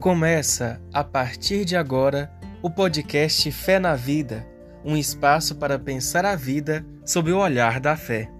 Começa, 0.00 0.80
a 0.94 1.04
partir 1.04 1.62
de 1.66 1.76
agora, 1.76 2.32
o 2.62 2.70
podcast 2.70 3.52
Fé 3.52 3.78
na 3.78 3.94
Vida 3.94 4.48
um 4.82 4.96
espaço 4.96 5.56
para 5.56 5.78
pensar 5.78 6.24
a 6.24 6.34
vida 6.34 6.86
sob 7.04 7.30
o 7.30 7.38
olhar 7.38 7.78
da 7.78 7.98
fé. 7.98 8.32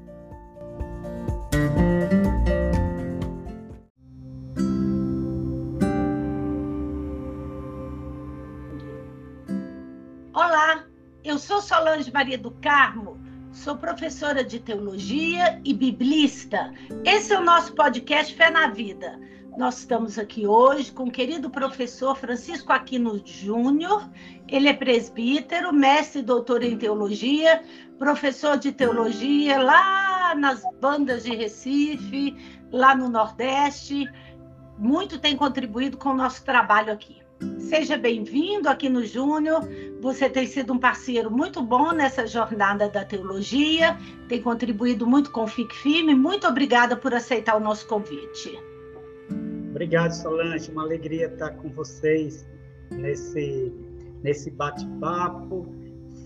Olá, 10.33 10.87
eu 11.23 11.39
sou 11.39 11.61
Solange 11.61 12.11
Maria 12.11 12.39
do 12.39 12.53
Carmo, 12.53 13.21
sou 13.53 13.77
professora 13.77 14.43
de 14.43 14.61
teologia 14.61 15.61
e 15.63 15.75
biblista. 15.75 16.73
Esse 17.05 17.35
é 17.35 17.39
o 17.39 17.45
nosso 17.45 17.75
podcast 17.75 18.35
Fé 18.35 18.51
na 18.51 18.69
Vida 18.69 19.21
nós 19.61 19.81
estamos 19.81 20.19
aqui 20.19 20.47
hoje 20.47 20.91
com 20.91 21.05
o 21.05 21.11
querido 21.11 21.51
professor 21.51 22.17
Francisco 22.17 22.73
Aquino 22.73 23.21
Júnior. 23.23 24.09
Ele 24.49 24.71
é 24.71 24.73
presbítero, 24.73 25.71
mestre 25.71 26.21
e 26.21 26.23
doutor 26.23 26.63
em 26.63 26.79
teologia, 26.79 27.63
professor 27.99 28.57
de 28.57 28.73
teologia 28.73 29.63
lá 29.63 30.35
nas 30.35 30.63
bandas 30.81 31.25
de 31.25 31.37
Recife, 31.37 32.35
lá 32.73 32.95
no 32.95 33.11
Nordeste. 33.11 34.11
Muito 34.79 35.19
tem 35.19 35.37
contribuído 35.37 35.99
com 35.99 36.09
o 36.09 36.17
nosso 36.17 36.43
trabalho 36.43 36.91
aqui. 36.91 37.21
Seja 37.59 37.99
bem-vindo 37.99 38.67
aqui 38.67 38.89
no 38.89 39.05
Júnior. 39.05 39.69
Você 40.01 40.31
tem 40.31 40.47
sido 40.47 40.73
um 40.73 40.79
parceiro 40.79 41.31
muito 41.31 41.61
bom 41.61 41.93
nessa 41.93 42.27
jornada 42.27 42.89
da 42.89 43.05
teologia, 43.05 43.95
tem 44.27 44.41
contribuído 44.41 45.07
muito 45.07 45.31
com 45.31 45.45
o 45.45 45.47
Fique 45.47 45.77
Firme. 45.77 46.15
Muito 46.15 46.49
obrigada 46.49 46.97
por 46.97 47.13
aceitar 47.13 47.57
o 47.57 47.61
nosso 47.61 47.87
convite. 47.87 48.70
Obrigado, 49.81 50.13
Solange. 50.13 50.71
Uma 50.71 50.83
alegria 50.83 51.25
estar 51.25 51.53
com 51.53 51.71
vocês 51.71 52.47
nesse, 52.91 53.73
nesse 54.23 54.51
bate-papo, 54.51 55.75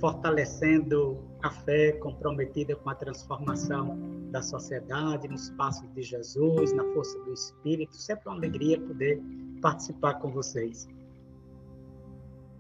fortalecendo 0.01 1.17
a 1.41 1.51
fé 1.51 1.93
comprometida 1.93 2.75
com 2.75 2.91
a 2.91 2.97
transformação 2.97 3.97
da 4.33 4.43
sociedade, 4.43 5.29
nos 5.29 5.51
passos 5.51 5.89
de 5.95 6.03
Jesus, 6.03 6.73
na 6.73 6.83
força 6.95 7.17
do 7.21 7.33
Espírito. 7.33 7.95
Sempre 7.95 8.29
uma 8.29 8.39
alegria 8.39 8.81
poder 8.81 9.23
participar 9.63 10.15
com 10.15 10.33
vocês. 10.33 10.89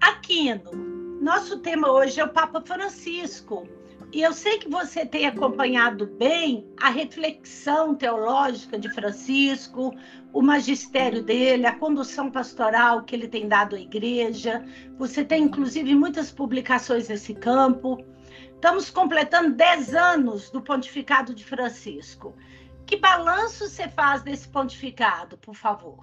Aquino, 0.00 0.70
nosso 1.20 1.58
tema 1.58 1.90
hoje 1.90 2.20
é 2.20 2.24
o 2.24 2.28
Papa 2.28 2.61
Francisco. 2.61 3.66
E 4.14 4.22
eu 4.22 4.32
sei 4.32 4.58
que 4.58 4.68
você 4.68 5.04
tem 5.04 5.26
acompanhado 5.26 6.06
bem 6.06 6.64
a 6.80 6.88
reflexão 6.88 7.96
teológica 7.96 8.78
de 8.78 8.88
Francisco, 8.88 9.92
o 10.32 10.40
magistério 10.40 11.20
dele, 11.20 11.66
a 11.66 11.74
condução 11.76 12.30
pastoral 12.30 13.02
que 13.02 13.16
ele 13.16 13.26
tem 13.26 13.48
dado 13.48 13.74
à 13.74 13.80
igreja. 13.80 14.64
Você 14.98 15.24
tem, 15.24 15.42
inclusive, 15.42 15.96
muitas 15.96 16.30
publicações 16.30 17.08
nesse 17.08 17.34
campo. 17.34 17.98
Estamos 18.54 18.88
completando 18.88 19.56
10 19.56 19.96
anos 19.96 20.48
do 20.48 20.62
pontificado 20.62 21.34
de 21.34 21.44
Francisco. 21.44 22.36
Que 22.86 22.96
balanço 22.96 23.68
você 23.68 23.88
faz 23.88 24.22
desse 24.22 24.48
pontificado, 24.48 25.36
por 25.38 25.56
favor? 25.56 25.98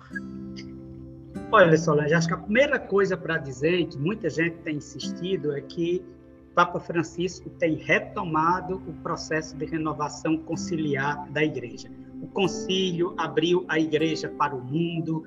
Olha, 1.50 1.78
Solange, 1.78 2.14
acho 2.14 2.28
que 2.28 2.34
a 2.34 2.38
primeira 2.38 2.78
coisa 2.78 3.16
para 3.16 3.38
dizer, 3.38 3.86
que 3.88 3.98
muita 3.98 4.30
gente 4.30 4.58
tem 4.64 4.76
insistido, 4.76 5.56
é 5.56 5.62
que 5.62 6.04
Papa 6.54 6.80
Francisco 6.80 7.50
tem 7.52 7.76
retomado 7.76 8.76
o 8.88 8.94
processo 9.02 9.56
de 9.56 9.66
renovação 9.66 10.38
conciliar 10.38 11.30
da 11.32 11.44
Igreja. 11.44 11.90
O 12.22 12.28
concílio 12.28 13.16
abriu 13.18 13.66
a 13.68 13.80
Igreja 13.80 14.30
para 14.30 14.56
o 14.56 14.62
mundo, 14.62 15.26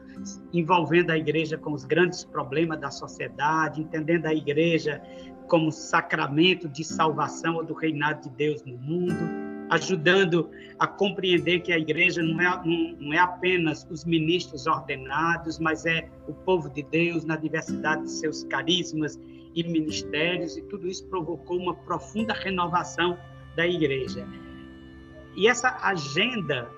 envolvendo 0.53 1.11
a 1.11 1.19
Igreja 1.19 1.56
com 1.56 1.72
os 1.72 1.84
grandes 1.84 2.25
problemas 2.25 2.78
da 2.78 2.91
sociedade, 2.91 3.81
entendendo 3.81 4.27
a 4.27 4.34
Igreja 4.34 5.03
como 5.48 5.72
sacramento 5.72 6.69
de 6.69 6.84
salvação 6.84 7.56
ou 7.56 7.65
do 7.65 7.75
reinado 7.75 8.28
de 8.28 8.37
Deus 8.37 8.62
no 8.65 8.77
mundo, 8.77 9.44
ajudando 9.71 10.50
a 10.78 10.87
compreender 10.87 11.60
que 11.60 11.72
a 11.72 11.78
Igreja 11.78 12.22
não 12.22 12.41
é, 12.41 12.62
não, 12.65 12.97
não 13.00 13.12
é 13.12 13.19
apenas 13.19 13.87
os 13.91 14.04
ministros 14.04 14.66
ordenados, 14.66 15.59
mas 15.59 15.87
é 15.87 16.09
o 16.28 16.34
povo 16.34 16.69
de 16.69 16.82
Deus 16.82 17.25
na 17.25 17.37
diversidade 17.37 18.03
de 18.03 18.10
seus 18.10 18.44
carismas 18.44 19.19
e 19.54 19.62
ministérios, 19.62 20.56
e 20.56 20.62
tudo 20.62 20.88
isso 20.88 21.06
provocou 21.06 21.59
uma 21.59 21.75
profunda 21.75 22.32
renovação 22.32 23.19
da 23.56 23.66
igreja. 23.66 24.26
E 25.37 25.48
essa 25.48 25.78
agenda 25.82 26.69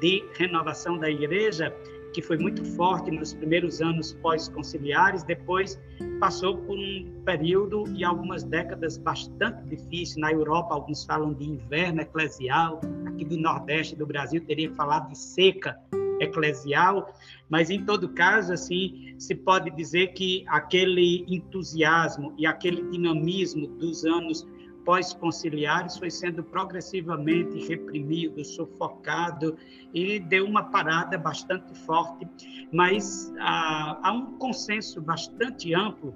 de 0.00 0.24
renovação 0.34 0.98
da 0.98 1.10
igreja, 1.10 1.74
que 2.12 2.22
foi 2.22 2.38
muito 2.38 2.64
forte 2.64 3.10
nos 3.10 3.34
primeiros 3.34 3.80
anos 3.80 4.12
pós-conciliares, 4.14 5.22
depois 5.22 5.80
passou 6.18 6.56
por 6.58 6.78
um 6.78 7.22
período 7.24 7.84
e 7.94 8.04
algumas 8.04 8.42
décadas 8.42 8.96
bastante 8.96 9.62
difíceis. 9.64 10.16
Na 10.16 10.32
Europa, 10.32 10.74
alguns 10.74 11.04
falam 11.04 11.32
de 11.34 11.44
inverno 11.44 12.00
eclesial, 12.00 12.80
aqui 13.06 13.24
do 13.24 13.36
Nordeste 13.36 13.96
do 13.96 14.06
Brasil 14.06 14.42
teria 14.46 14.72
falado 14.72 15.10
de 15.10 15.18
seca 15.18 15.78
eclesial, 16.20 17.14
mas 17.48 17.70
em 17.70 17.84
todo 17.84 18.08
caso, 18.08 18.52
assim, 18.52 19.14
se 19.18 19.34
pode 19.34 19.70
dizer 19.70 20.08
que 20.08 20.44
aquele 20.48 21.24
entusiasmo 21.28 22.34
e 22.36 22.46
aquele 22.46 22.82
dinamismo 22.90 23.66
dos 23.66 24.04
anos 24.04 24.46
pós-conciliares 24.86 25.98
foi 25.98 26.10
sendo 26.10 26.44
progressivamente 26.44 27.66
reprimido, 27.66 28.44
sufocado 28.44 29.56
e 29.92 30.20
deu 30.20 30.46
uma 30.46 30.62
parada 30.62 31.18
bastante 31.18 31.74
forte, 31.80 32.26
mas 32.72 33.34
há, 33.40 33.98
há 34.08 34.12
um 34.12 34.38
consenso 34.38 35.02
bastante 35.02 35.74
amplo 35.74 36.14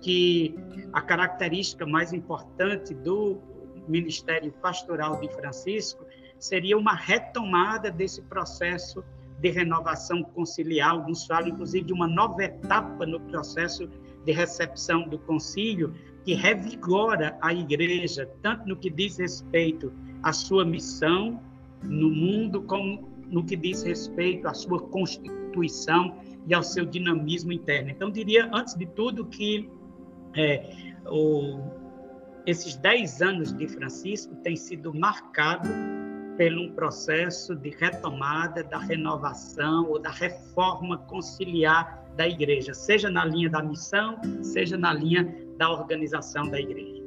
que 0.00 0.54
a 0.94 1.02
característica 1.02 1.84
mais 1.84 2.12
importante 2.12 2.94
do 2.94 3.38
ministério 3.86 4.50
pastoral 4.62 5.20
de 5.20 5.28
Francisco 5.28 6.04
seria 6.38 6.76
uma 6.76 6.94
retomada 6.94 7.90
desse 7.90 8.22
processo 8.22 9.04
de 9.40 9.50
renovação 9.50 10.22
conciliar, 10.22 10.90
alguns 10.90 11.26
falam 11.26 11.48
inclusive 11.48 11.86
de 11.86 11.92
uma 11.92 12.06
nova 12.06 12.42
etapa 12.42 13.04
no 13.04 13.20
processo 13.20 13.88
de 14.24 14.32
recepção 14.32 15.08
do 15.08 15.18
concílio, 15.18 15.94
que 16.24 16.34
revigora 16.34 17.38
a 17.40 17.54
igreja, 17.54 18.28
tanto 18.42 18.66
no 18.66 18.76
que 18.76 18.90
diz 18.90 19.18
respeito 19.18 19.92
à 20.22 20.32
sua 20.32 20.64
missão 20.64 21.40
no 21.82 22.10
mundo, 22.10 22.62
como 22.62 23.08
no 23.30 23.44
que 23.44 23.56
diz 23.56 23.82
respeito 23.82 24.48
à 24.48 24.54
sua 24.54 24.80
constituição 24.80 26.16
e 26.46 26.54
ao 26.54 26.62
seu 26.62 26.84
dinamismo 26.84 27.52
interno. 27.52 27.90
Então, 27.90 28.10
diria, 28.10 28.50
antes 28.52 28.74
de 28.74 28.86
tudo, 28.86 29.26
que 29.26 29.70
é, 30.34 30.94
o, 31.06 31.60
esses 32.46 32.76
dez 32.76 33.20
anos 33.20 33.52
de 33.52 33.68
Francisco 33.68 34.34
têm 34.36 34.56
sido 34.56 34.94
marcados 34.94 35.70
pelo 36.36 36.70
processo 36.72 37.54
de 37.54 37.70
retomada 37.70 38.62
da 38.62 38.78
renovação 38.78 39.88
ou 39.88 39.98
da 39.98 40.10
reforma 40.10 40.98
conciliar 40.98 42.04
da 42.16 42.26
igreja, 42.26 42.72
seja 42.74 43.10
na 43.10 43.24
linha 43.24 43.50
da 43.50 43.62
missão, 43.62 44.18
seja 44.42 44.76
na 44.76 44.92
linha 44.92 45.34
da 45.56 45.70
organização 45.70 46.48
da 46.48 46.60
igreja. 46.60 47.02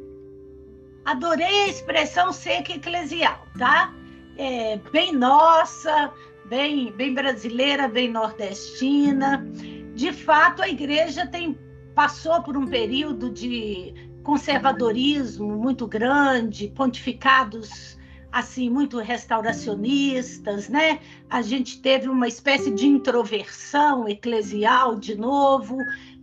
Adorei 1.06 1.64
a 1.64 1.68
expressão 1.68 2.32
seca 2.32 2.74
eclesial, 2.74 3.46
tá? 3.58 3.94
É 4.38 4.78
bem 4.92 5.14
nossa, 5.14 6.12
bem, 6.46 6.92
bem 6.92 7.14
brasileira, 7.14 7.88
bem 7.88 8.10
nordestina. 8.12 9.46
De 9.96 10.14
fato, 10.14 10.62
a 10.62 10.70
igreja 10.70 11.26
tem 11.28 11.58
passou 11.96 12.42
por 12.44 12.56
um 12.56 12.66
período 12.66 13.30
de 13.30 13.94
conservadorismo 14.24 15.58
muito 15.58 15.86
grande, 15.88 16.70
pontificados 16.70 17.99
assim 18.32 18.70
muito 18.70 18.98
restauracionistas, 19.00 20.70
né? 20.70 21.00
A 21.30 21.42
gente 21.42 21.82
teve 21.82 22.08
uma 22.08 22.28
espécie 22.28 22.72
de 22.72 22.88
introversão 22.88 24.08
eclesial 24.08 24.96
de 24.96 25.16
novo, 25.16 25.78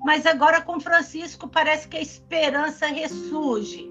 mas 0.05 0.27
agora 0.27 0.61
com 0.61 0.79
Francisco 0.79 1.49
parece 1.49 1.89
que 1.89 1.97
a 1.97 2.03
esperança 2.03 2.87
ressurge. 2.87 3.91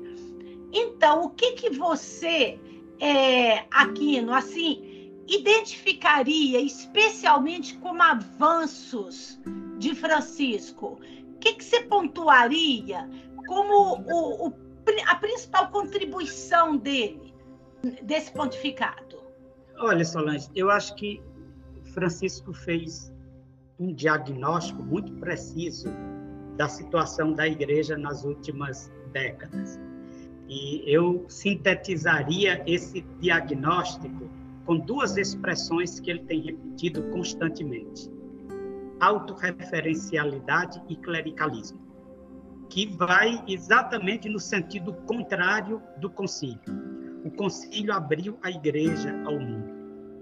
Então, 0.71 1.23
o 1.23 1.29
que 1.29 1.53
que 1.53 1.69
você, 1.69 2.59
é, 2.99 3.65
Aquino, 3.71 4.33
assim, 4.33 5.11
identificaria 5.27 6.59
especialmente 6.59 7.77
como 7.77 8.01
avanços 8.01 9.39
de 9.77 9.95
Francisco? 9.95 10.99
O 11.35 11.39
que 11.39 11.53
que 11.53 11.63
você 11.63 11.81
pontuaria 11.81 13.09
como 13.47 14.03
o, 14.05 14.47
o, 14.47 14.53
a 15.07 15.15
principal 15.15 15.69
contribuição 15.69 16.75
dele? 16.77 17.24
Desse 18.03 18.31
pontificado? 18.31 19.23
Olha, 19.79 20.05
Solange, 20.05 20.49
eu 20.55 20.69
acho 20.69 20.95
que 20.95 21.21
Francisco 21.93 22.53
fez 22.53 23.13
um 23.79 23.93
diagnóstico 23.93 24.81
muito 24.81 25.11
preciso 25.13 25.89
da 26.55 26.69
situação 26.69 27.33
da 27.33 27.47
igreja 27.47 27.97
nas 27.97 28.23
últimas 28.23 28.91
décadas. 29.11 29.79
E 30.47 30.83
eu 30.85 31.25
sintetizaria 31.27 32.63
esse 32.65 33.01
diagnóstico 33.19 34.29
com 34.65 34.77
duas 34.77 35.17
expressões 35.17 35.99
que 35.99 36.11
ele 36.11 36.23
tem 36.23 36.41
repetido 36.41 37.03
constantemente: 37.11 38.09
autorreferencialidade 38.99 40.81
e 40.87 40.95
clericalismo, 40.95 41.79
que 42.69 42.85
vai 42.95 43.43
exatamente 43.47 44.29
no 44.29 44.39
sentido 44.39 44.93
contrário 45.05 45.81
do 45.97 46.09
concílio. 46.09 46.94
O 47.25 47.31
concílio 47.31 47.91
abriu 47.91 48.37
a 48.43 48.51
igreja 48.51 49.19
ao 49.25 49.39
mundo. 49.39 49.73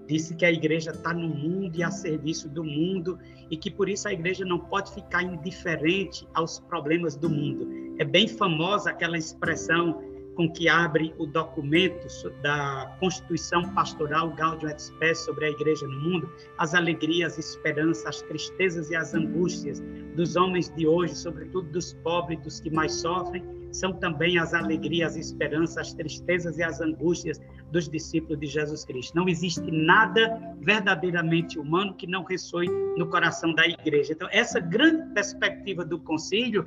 Disse 0.06 0.34
que 0.34 0.44
a 0.44 0.50
igreja 0.50 0.90
está 0.90 1.12
no 1.12 1.28
mundo 1.28 1.76
e 1.76 1.82
a 1.82 1.90
serviço 1.90 2.48
do 2.48 2.64
mundo 2.64 3.18
e 3.50 3.58
que 3.58 3.70
por 3.70 3.90
isso 3.90 4.08
a 4.08 4.12
igreja 4.12 4.42
não 4.42 4.58
pode 4.58 4.92
ficar 4.94 5.22
indiferente 5.22 6.26
aos 6.32 6.58
problemas 6.60 7.14
do 7.14 7.28
mundo. 7.28 7.94
É 7.98 8.04
bem 8.04 8.26
famosa 8.26 8.88
aquela 8.88 9.18
expressão 9.18 10.02
com 10.34 10.50
que 10.50 10.66
abre 10.66 11.14
o 11.18 11.26
documento 11.26 12.06
da 12.42 12.96
Constituição 12.98 13.62
Pastoral 13.74 14.30
Gaudium 14.30 14.70
et 14.70 14.80
Spes 14.80 15.18
sobre 15.18 15.44
a 15.44 15.50
Igreja 15.50 15.86
no 15.86 16.00
mundo, 16.00 16.32
as 16.58 16.74
alegrias, 16.74 17.38
as 17.38 17.50
esperanças, 17.50 18.06
as 18.06 18.22
tristezas 18.22 18.90
e 18.90 18.96
as 18.96 19.14
angústias 19.14 19.80
dos 20.16 20.36
homens 20.36 20.74
de 20.74 20.86
hoje, 20.86 21.14
sobretudo 21.14 21.70
dos 21.70 21.92
pobres, 22.02 22.40
dos 22.40 22.60
que 22.60 22.70
mais 22.70 22.92
sofrem, 22.94 23.44
são 23.74 23.92
também 23.92 24.38
as 24.38 24.54
alegrias, 24.54 25.12
as 25.12 25.26
esperanças, 25.26 25.78
as 25.78 25.94
tristezas 25.94 26.58
e 26.58 26.62
as 26.62 26.80
angústias 26.80 27.40
dos 27.72 27.88
discípulos 27.88 28.38
de 28.38 28.46
Jesus 28.46 28.84
Cristo. 28.84 29.16
Não 29.16 29.28
existe 29.28 29.68
nada 29.70 30.40
verdadeiramente 30.60 31.58
humano 31.58 31.94
que 31.94 32.06
não 32.06 32.22
ressoe 32.22 32.68
no 32.96 33.08
coração 33.08 33.52
da 33.52 33.66
igreja. 33.66 34.12
Então, 34.12 34.28
essa 34.30 34.60
grande 34.60 35.12
perspectiva 35.12 35.84
do 35.84 35.98
concílio 35.98 36.64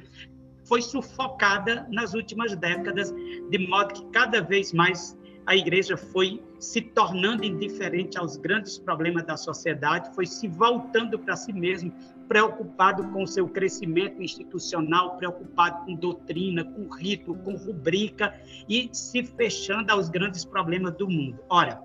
foi 0.65 0.81
sufocada 0.81 1.87
nas 1.89 2.13
últimas 2.13 2.55
décadas, 2.55 3.13
de 3.49 3.67
modo 3.67 3.93
que 3.93 4.05
cada 4.11 4.41
vez 4.41 4.73
mais 4.73 5.17
a 5.47 5.55
igreja 5.55 5.95
foi 5.95 6.43
se 6.59 6.81
tornando 6.81 7.45
indiferente 7.45 8.17
aos 8.17 8.35
grandes 8.35 8.77
problemas 8.77 9.23
da 9.25 9.37
sociedade, 9.37 10.13
foi 10.13 10.25
se 10.25 10.45
voltando 10.45 11.17
para 11.17 11.37
si 11.37 11.53
mesmo, 11.53 11.93
preocupado 12.27 13.05
com 13.11 13.25
seu 13.25 13.47
crescimento 13.47 14.21
institucional, 14.21 15.15
preocupado 15.15 15.85
com 15.85 15.95
doutrina, 15.95 16.65
com 16.65 16.89
rito, 16.93 17.33
com 17.33 17.55
rubrica 17.55 18.37
e 18.67 18.89
se 18.91 19.23
fechando 19.23 19.89
aos 19.89 20.09
grandes 20.09 20.43
problemas 20.43 20.93
do 20.95 21.07
mundo. 21.07 21.39
Ora, 21.49 21.81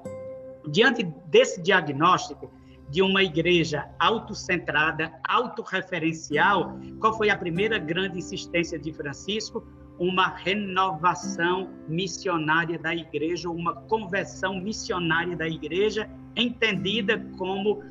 diante 0.69 1.05
desse 1.27 1.63
diagnóstico, 1.63 2.53
de 2.91 3.01
uma 3.01 3.23
igreja 3.23 3.89
autocentrada, 3.99 5.13
autorreferencial, 5.27 6.77
qual 7.01 7.17
foi 7.17 7.31
a 7.31 7.39
primeira 7.39 7.79
grande 7.79 8.19
insistência 8.19 8.77
de 8.77 8.93
Francisco? 8.93 9.65
Uma 10.03 10.27
renovação 10.27 11.71
missionária 11.87 12.77
da 12.77 12.93
igreja, 12.93 13.49
uma 13.49 13.73
conversão 13.73 14.61
missionária 14.61 15.37
da 15.37 15.49
igreja, 15.49 16.11
entendida 16.35 17.25
como 17.39 17.85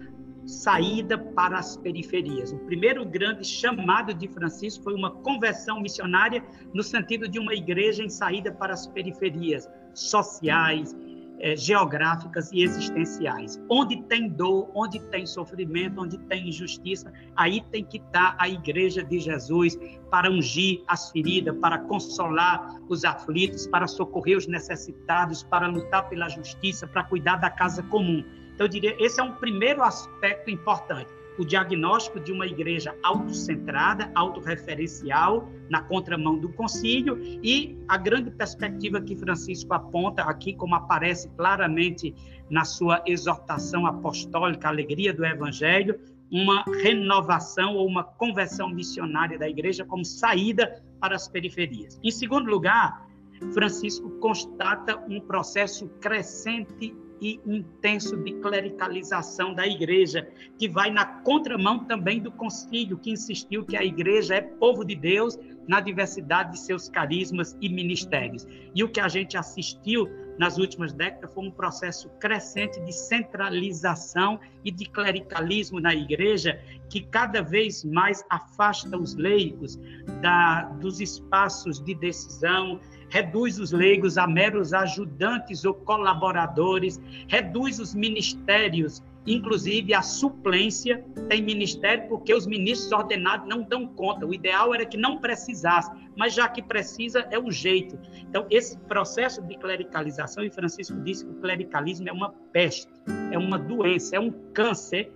saída 0.46 1.18
para 1.18 1.58
as 1.58 1.78
periferias. 1.78 2.52
O 2.52 2.60
primeiro 2.66 3.06
grande 3.06 3.48
chamado 3.48 4.14
de 4.14 4.28
Francisco 4.28 4.84
foi 4.84 4.94
uma 4.94 5.12
conversão 5.12 5.80
missionária 5.80 6.44
no 6.74 6.84
sentido 6.84 7.30
de 7.30 7.40
uma 7.40 7.54
igreja 7.54 8.04
em 8.04 8.10
saída 8.10 8.52
para 8.52 8.74
as 8.74 8.86
periferias 8.88 9.70
sociais, 9.94 10.94
é, 11.42 11.56
geográficas 11.56 12.52
e 12.52 12.62
existenciais. 12.62 13.60
Onde 13.68 14.02
tem 14.04 14.30
dor, 14.30 14.70
onde 14.76 15.00
tem 15.08 15.26
sofrimento, 15.26 16.00
onde 16.02 16.18
tem 16.18 16.50
injustiça, 16.50 17.12
aí 17.36 17.62
tem 17.72 17.84
que 17.84 17.98
estar 17.98 18.36
a 18.38 18.48
Igreja 18.48 19.04
de 19.04 19.20
Jesus 19.20 19.78
para 20.10 20.30
ungir 20.30 20.84
as 20.88 21.10
feridas, 21.10 21.58
para 21.58 21.80
consolar 21.80 22.80
os 22.88 23.04
aflitos, 23.04 23.68
para 23.68 23.88
socorrer 23.88 24.38
os 24.38 24.48
necessitados, 24.48 25.44
para 25.44 25.68
lutar 25.68 26.08
pela 26.08 26.30
justiça, 26.30 26.86
para 26.86 27.04
cuidar 27.04 27.38
da 27.38 27.50
casa 27.50 27.82
comum. 27.84 28.24
Então, 28.54 28.66
eu 28.66 28.70
diria, 28.70 28.96
esse 29.00 29.20
é 29.20 29.24
um 29.24 29.34
primeiro 29.34 29.82
aspecto 29.82 30.52
importante 30.52 31.21
o 31.42 31.46
diagnóstico 31.46 32.20
de 32.20 32.32
uma 32.32 32.46
igreja 32.46 32.96
autocentrada, 33.02 34.12
autorreferencial, 34.14 35.50
na 35.72 35.82
contramão 35.82 36.38
do 36.38 36.50
concílio, 36.50 37.20
e 37.44 37.80
a 37.88 37.98
grande 37.98 38.30
perspectiva 38.30 39.02
que 39.02 39.16
Francisco 39.16 39.74
aponta 39.74 40.22
aqui, 40.22 40.54
como 40.54 40.76
aparece 40.76 41.28
claramente 41.30 42.14
na 42.48 42.64
sua 42.64 43.02
exortação 43.08 43.88
apostólica, 43.88 44.68
Alegria 44.68 45.12
do 45.12 45.26
Evangelho, 45.26 46.00
uma 46.32 46.64
renovação 46.84 47.76
ou 47.76 47.88
uma 47.88 48.04
conversão 48.04 48.70
missionária 48.70 49.40
da 49.40 49.50
igreja 49.50 49.84
como 49.84 50.06
saída 50.06 50.84
para 51.00 51.16
as 51.16 51.28
periferias. 51.28 52.00
Em 52.04 52.12
segundo 52.12 52.52
lugar, 52.52 53.08
Francisco 53.52 54.12
constata 54.20 55.04
um 55.10 55.20
processo 55.20 55.90
crescente 56.00 56.96
e 57.22 57.40
intenso 57.46 58.18
de 58.18 58.34
clericalização 58.34 59.54
da 59.54 59.68
igreja, 59.68 60.28
que 60.58 60.68
vai 60.68 60.90
na 60.90 61.06
contramão 61.06 61.86
também 61.86 62.20
do 62.20 62.32
concílio, 62.32 62.98
que 62.98 63.12
insistiu 63.12 63.64
que 63.64 63.78
a 63.78 63.84
igreja 63.84 64.36
é 64.36 64.42
povo 64.42 64.84
de 64.84 64.96
Deus 64.96 65.38
na 65.68 65.80
diversidade 65.80 66.54
de 66.54 66.60
seus 66.60 66.90
carismas 66.90 67.56
e 67.62 67.70
ministérios. 67.70 68.48
E 68.74 68.84
o 68.84 68.90
que 68.90 69.00
a 69.00 69.08
gente 69.08 69.38
assistiu 69.38 70.10
nas 70.38 70.58
últimas 70.58 70.92
décadas 70.92 71.32
foi 71.34 71.46
um 71.46 71.52
processo 71.52 72.10
crescente 72.20 72.80
de 72.82 72.92
centralização 72.92 74.40
e 74.66 74.72
de 74.72 74.86
clericalismo 74.86 75.80
na 75.80 75.94
igreja, 75.94 76.60
que 76.90 77.02
cada 77.02 77.44
vez 77.44 77.84
mais 77.84 78.24
afasta 78.28 78.98
os 78.98 79.14
leigos 79.16 79.80
da, 80.22 80.64
dos 80.64 81.00
espaços 81.00 81.80
de 81.80 81.94
decisão, 81.94 82.80
reduz 83.12 83.60
os 83.60 83.72
leigos 83.72 84.18
a 84.18 84.26
meros 84.26 84.74
ajudantes 84.74 85.66
ou 85.66 85.74
colaboradores, 85.74 87.00
reduz 87.28 87.78
os 87.78 87.94
ministérios, 87.94 89.04
inclusive 89.28 89.94
a 89.94 90.02
suplência 90.02 91.06
tem 91.28 91.42
ministério 91.44 92.08
porque 92.08 92.34
os 92.34 92.48
ministros 92.48 92.92
ordenados 92.92 93.48
não 93.48 93.62
dão 93.62 93.86
conta. 93.86 94.26
O 94.26 94.34
ideal 94.34 94.74
era 94.74 94.86
que 94.86 94.98
não 94.98 95.18
precisasse, 95.18 95.92
mas 96.16 96.34
já 96.34 96.48
que 96.48 96.62
precisa, 96.62 97.28
é 97.30 97.38
o 97.38 97.52
jeito. 97.52 98.00
Então, 98.28 98.48
esse 98.50 98.78
processo 98.80 99.42
de 99.42 99.58
clericalização, 99.58 100.44
e 100.44 100.50
Francisco 100.50 100.98
disse 101.02 101.26
que 101.26 101.32
o 101.32 101.36
clericalismo 101.36 102.08
é 102.08 102.14
uma 102.14 102.34
peste, 102.54 102.92
é 103.32 103.38
uma 103.38 103.60
doença, 103.60 104.16
é 104.16 104.20
um 104.20 104.32
câncer, 104.54 105.12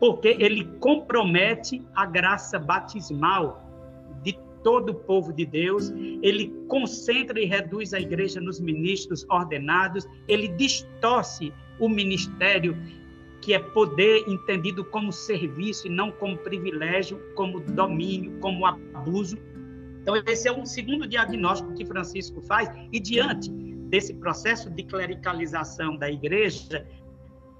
porque 0.00 0.36
ele 0.40 0.64
compromete 0.80 1.80
a 1.94 2.04
graça 2.04 2.58
batismal 2.58 3.71
todo 4.62 4.90
o 4.90 4.94
povo 4.94 5.32
de 5.32 5.44
Deus, 5.44 5.90
ele 6.22 6.52
concentra 6.68 7.40
e 7.40 7.44
reduz 7.44 7.92
a 7.92 8.00
igreja 8.00 8.40
nos 8.40 8.60
ministros 8.60 9.26
ordenados, 9.28 10.08
ele 10.28 10.48
distorce 10.48 11.52
o 11.78 11.88
ministério 11.88 12.76
que 13.40 13.52
é 13.52 13.58
poder 13.58 14.24
entendido 14.28 14.84
como 14.84 15.12
serviço 15.12 15.88
e 15.88 15.90
não 15.90 16.12
como 16.12 16.38
privilégio, 16.38 17.20
como 17.34 17.60
domínio, 17.60 18.38
como 18.40 18.64
abuso. 18.64 19.36
Então, 20.00 20.16
esse 20.26 20.48
é 20.48 20.52
um 20.52 20.64
segundo 20.64 21.06
diagnóstico 21.06 21.74
que 21.74 21.84
Francisco 21.84 22.40
faz, 22.40 22.70
e 22.92 23.00
diante 23.00 23.50
desse 23.50 24.14
processo 24.14 24.70
de 24.70 24.84
clericalização 24.84 25.96
da 25.96 26.10
igreja, 26.10 26.86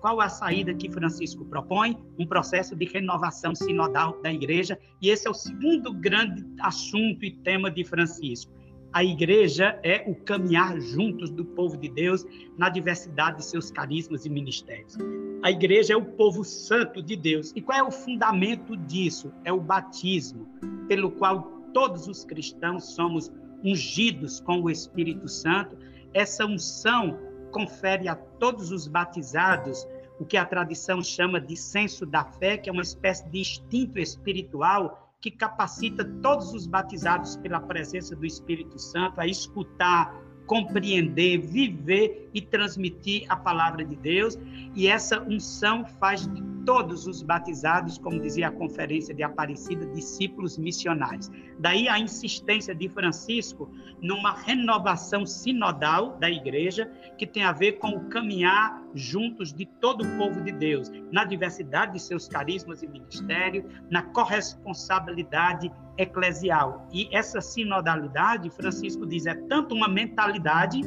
qual 0.03 0.21
a 0.21 0.29
saída 0.29 0.75
que 0.75 0.91
Francisco 0.91 1.45
propõe? 1.45 1.97
Um 2.19 2.27
processo 2.27 2.75
de 2.75 2.85
renovação 2.87 3.55
sinodal 3.55 4.21
da 4.21 4.33
igreja, 4.33 4.77
e 5.01 5.09
esse 5.09 5.29
é 5.29 5.31
o 5.31 5.35
segundo 5.35 5.95
grande 5.95 6.45
assunto 6.61 7.25
e 7.25 7.31
tema 7.31 7.71
de 7.71 7.85
Francisco. 7.85 8.53
A 8.93 9.05
igreja 9.05 9.79
é 9.83 10.05
o 10.07 10.15
caminhar 10.17 10.79
juntos 10.81 11.31
do 11.31 11.45
povo 11.45 11.79
de 11.79 11.89
Deus 11.89 12.27
na 12.59 12.69
diversidade 12.69 13.39
de 13.39 13.45
seus 13.45 13.71
carismas 13.71 14.27
e 14.27 14.29
ministérios. 14.29 14.99
A 15.43 15.51
igreja 15.51 15.95
é 15.95 15.97
o 15.97 16.05
povo 16.05 16.45
santo 16.45 17.01
de 17.01 17.17
Deus. 17.17 17.53
E 17.57 17.63
qual 17.63 17.79
é 17.79 17.83
o 17.83 17.91
fundamento 17.91 18.77
disso? 18.77 19.33
É 19.45 19.53
o 19.53 19.61
batismo, 19.61 20.47
pelo 20.89 21.13
qual 21.13 21.43
todos 21.73 22.07
os 22.07 22.25
cristãos 22.25 22.95
somos 22.95 23.33
ungidos 23.65 24.41
com 24.41 24.61
o 24.61 24.69
Espírito 24.69 25.27
Santo. 25.29 25.79
Essa 26.13 26.45
unção 26.45 27.32
confere 27.53 28.09
a 28.09 28.17
todos 28.17 28.73
os 28.73 28.89
batizados 28.89 29.87
o 30.19 30.25
que 30.25 30.37
a 30.37 30.45
tradição 30.45 31.03
chama 31.03 31.41
de 31.41 31.57
senso 31.57 32.05
da 32.05 32.25
fé, 32.25 32.57
que 32.57 32.69
é 32.69 32.73
uma 32.73 32.83
espécie 32.83 33.29
de 33.29 33.41
instinto 33.41 33.99
espiritual 33.99 35.13
que 35.21 35.31
capacita 35.31 36.05
todos 36.21 36.53
os 36.53 36.67
batizados 36.67 37.37
pela 37.37 37.61
presença 37.61 38.17
do 38.17 38.27
Espírito 38.27 38.77
Santo 38.79 39.21
a 39.21 39.27
escutar, 39.27 40.13
compreender, 40.47 41.39
viver 41.39 42.31
e 42.35 42.41
transmitir 42.41 43.25
a 43.29 43.37
palavra 43.37 43.85
de 43.85 43.97
Deus. 43.97 44.39
E 44.75 44.87
essa 44.87 45.21
unção 45.23 45.85
faz 45.85 46.27
de 46.27 46.43
todos 46.65 47.07
os 47.07 47.23
batizados, 47.23 47.99
como 47.99 48.21
dizia 48.21 48.49
a 48.49 48.53
conferência 48.53 49.15
de 49.15 49.23
Aparecida, 49.23 49.87
discípulos 49.87 50.57
missionários. 50.57 51.31
Daí 51.59 51.89
a 51.89 51.99
insistência 51.99 52.75
de 52.75 52.89
Francisco 52.89 53.71
numa 54.01 54.33
renovação 54.33 55.25
sinodal 55.25 56.17
da 56.19 56.31
igreja, 56.31 56.91
que 57.19 57.27
tem 57.27 57.45
a 57.45 57.53
ver 57.53 57.73
com 57.73 57.91
o 57.91 58.09
caminhar 58.09 58.83
juntos 58.95 59.53
de 59.53 59.67
todo 59.67 60.05
o 60.05 60.19
povo 60.19 60.41
de 60.43 60.53
Deus, 60.53 60.91
na 61.11 61.25
diversidade 61.25 61.95
de 61.95 62.01
seus 62.01 62.29
carismas 62.29 62.83
e 62.83 62.87
ministérios, 62.87 63.65
na 63.91 64.03
corresponsabilidade 64.03 65.71
eclesial. 65.97 66.87
E 66.93 67.09
essa 67.13 67.41
sinodalidade, 67.41 68.51
Francisco 68.51 69.07
diz, 69.07 69.27
é 69.27 69.35
tanto 69.35 69.75
uma 69.75 69.89
mentalidade, 69.89 70.81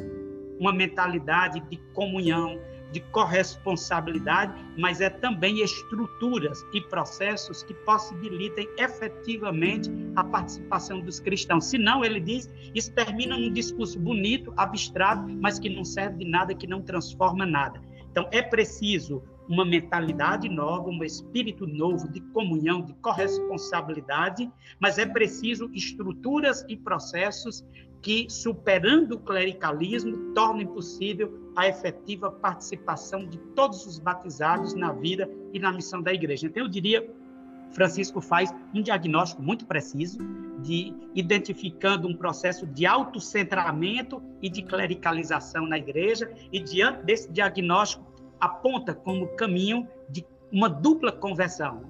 uma 0.58 0.72
mentalidade 0.72 1.60
de 1.68 1.76
comunhão, 1.92 2.58
de 2.92 3.00
corresponsabilidade, 3.00 4.54
mas 4.78 5.00
é 5.00 5.10
também 5.10 5.62
estruturas 5.62 6.64
e 6.72 6.80
processos 6.80 7.62
que 7.62 7.74
possibilitem 7.74 8.68
efetivamente 8.78 9.90
a 10.14 10.24
participação 10.24 11.00
dos 11.00 11.20
cristãos. 11.20 11.66
Senão, 11.66 12.04
ele 12.04 12.20
diz, 12.20 12.50
isso 12.74 12.92
termina 12.92 13.36
num 13.36 13.52
discurso 13.52 13.98
bonito, 13.98 14.52
abstrato, 14.56 15.28
mas 15.40 15.58
que 15.58 15.68
não 15.68 15.84
serve 15.84 16.24
de 16.24 16.30
nada, 16.30 16.54
que 16.54 16.66
não 16.66 16.80
transforma 16.80 17.44
nada. 17.44 17.80
Então, 18.10 18.28
é 18.32 18.40
preciso 18.40 19.22
uma 19.48 19.64
mentalidade 19.64 20.48
nova, 20.48 20.88
um 20.88 21.04
espírito 21.04 21.66
novo 21.66 22.08
de 22.08 22.20
comunhão, 22.20 22.82
de 22.82 22.92
corresponsabilidade, 22.94 24.50
mas 24.80 24.98
é 24.98 25.06
preciso 25.06 25.70
estruturas 25.72 26.64
e 26.68 26.76
processos 26.76 27.64
que, 28.02 28.26
superando 28.28 29.12
o 29.12 29.18
clericalismo, 29.18 30.32
tornem 30.34 30.66
possível 30.66 31.50
a 31.56 31.66
efetiva 31.66 32.30
participação 32.30 33.26
de 33.26 33.38
todos 33.54 33.86
os 33.86 33.98
batizados 33.98 34.74
na 34.74 34.92
vida 34.92 35.28
e 35.52 35.58
na 35.58 35.72
missão 35.72 36.02
da 36.02 36.12
igreja. 36.12 36.46
Então, 36.46 36.64
eu 36.64 36.68
diria, 36.68 37.08
Francisco 37.72 38.20
faz 38.20 38.54
um 38.74 38.82
diagnóstico 38.82 39.42
muito 39.42 39.66
preciso, 39.66 40.18
de 40.62 40.94
identificando 41.14 42.08
um 42.08 42.16
processo 42.16 42.66
de 42.66 42.86
autocentramento 42.86 44.22
e 44.40 44.48
de 44.48 44.62
clericalização 44.62 45.66
na 45.66 45.78
igreja, 45.78 46.30
e 46.52 46.60
diante 46.60 47.04
desse 47.04 47.30
diagnóstico, 47.30 48.15
aponta 48.40 48.94
como 48.94 49.28
caminho 49.36 49.88
de 50.08 50.24
uma 50.50 50.68
dupla 50.68 51.12
conversão. 51.12 51.82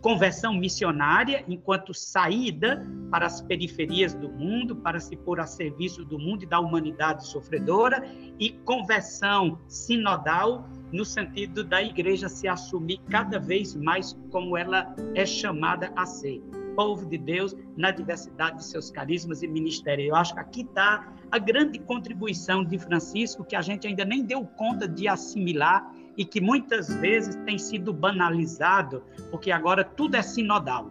Conversão 0.00 0.54
missionária, 0.54 1.44
enquanto 1.48 1.92
saída 1.92 2.86
para 3.10 3.26
as 3.26 3.40
periferias 3.40 4.14
do 4.14 4.28
mundo, 4.28 4.76
para 4.76 5.00
se 5.00 5.16
pôr 5.16 5.40
a 5.40 5.46
serviço 5.46 6.04
do 6.04 6.18
mundo 6.18 6.44
e 6.44 6.46
da 6.46 6.60
humanidade 6.60 7.26
sofredora, 7.26 8.06
e 8.38 8.50
conversão 8.50 9.58
sinodal, 9.66 10.68
no 10.92 11.04
sentido 11.04 11.64
da 11.64 11.82
igreja 11.82 12.28
se 12.28 12.46
assumir 12.46 13.00
cada 13.10 13.38
vez 13.38 13.74
mais 13.74 14.16
como 14.30 14.56
ela 14.56 14.94
é 15.14 15.26
chamada 15.26 15.92
a 15.96 16.06
ser 16.06 16.40
povo 16.76 17.06
de 17.06 17.18
Deus 17.18 17.56
na 17.76 17.90
diversidade 17.90 18.58
de 18.58 18.64
seus 18.64 18.90
carismas 18.90 19.42
e 19.42 19.48
ministérios. 19.48 20.08
Eu 20.08 20.14
acho 20.14 20.34
que 20.34 20.40
aqui 20.40 20.60
está 20.60 21.12
a 21.32 21.38
grande 21.38 21.78
contribuição 21.78 22.62
de 22.62 22.78
Francisco, 22.78 23.44
que 23.44 23.56
a 23.56 23.62
gente 23.62 23.86
ainda 23.86 24.04
nem 24.04 24.22
deu 24.22 24.44
conta 24.44 24.86
de 24.86 25.08
assimilar 25.08 25.90
e 26.16 26.24
que 26.24 26.40
muitas 26.40 26.94
vezes 26.94 27.34
tem 27.44 27.58
sido 27.58 27.92
banalizado, 27.92 29.02
porque 29.30 29.50
agora 29.50 29.82
tudo 29.82 30.16
é 30.16 30.22
sinodal. 30.22 30.90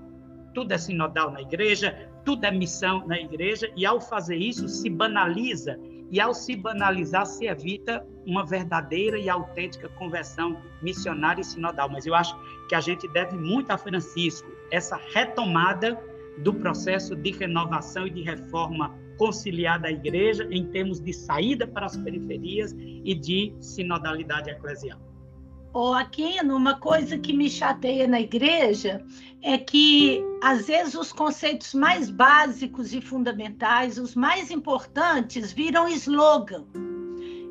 Tudo 0.53 0.71
é 0.71 0.77
sinodal 0.77 1.31
na 1.31 1.41
igreja, 1.41 2.09
tudo 2.23 2.45
é 2.45 2.51
missão 2.51 3.05
na 3.07 3.19
igreja, 3.19 3.71
e 3.75 3.85
ao 3.85 4.01
fazer 4.01 4.37
isso 4.37 4.67
se 4.67 4.89
banaliza, 4.89 5.79
e 6.11 6.19
ao 6.19 6.33
se 6.33 6.55
banalizar 6.55 7.25
se 7.25 7.45
evita 7.45 8.05
uma 8.25 8.45
verdadeira 8.45 9.17
e 9.17 9.29
autêntica 9.29 9.89
conversão 9.89 10.61
missionária 10.81 11.41
e 11.41 11.45
sinodal. 11.45 11.89
Mas 11.89 12.05
eu 12.05 12.15
acho 12.15 12.37
que 12.67 12.75
a 12.75 12.81
gente 12.81 13.07
deve 13.07 13.35
muito 13.35 13.71
a 13.71 13.77
Francisco 13.77 14.49
essa 14.71 14.99
retomada 15.13 15.99
do 16.39 16.53
processo 16.53 17.15
de 17.15 17.31
renovação 17.31 18.07
e 18.07 18.09
de 18.09 18.21
reforma 18.21 18.93
conciliar 19.17 19.79
da 19.79 19.89
igreja 19.89 20.47
em 20.51 20.65
termos 20.65 20.99
de 20.99 21.13
saída 21.13 21.65
para 21.65 21.85
as 21.85 21.95
periferias 21.95 22.75
e 22.77 23.15
de 23.15 23.55
sinodalidade 23.59 24.49
eclesial. 24.49 24.99
Ô, 25.75 25.93
Aquino, 25.93 26.55
uma 26.55 26.79
coisa 26.79 27.17
que 27.17 27.33
me 27.33 27.49
chateia 27.49 28.07
na 28.07 28.21
igreja 28.21 29.05
é 29.41 29.57
que, 29.57 30.23
às 30.41 30.67
vezes, 30.67 30.95
os 30.95 31.11
conceitos 31.11 31.73
mais 31.73 32.09
básicos 32.09 32.93
e 32.93 33.01
fundamentais, 33.01 33.97
os 33.97 34.15
mais 34.15 34.51
importantes, 34.51 35.51
viram 35.51 35.89
slogan. 35.89 36.63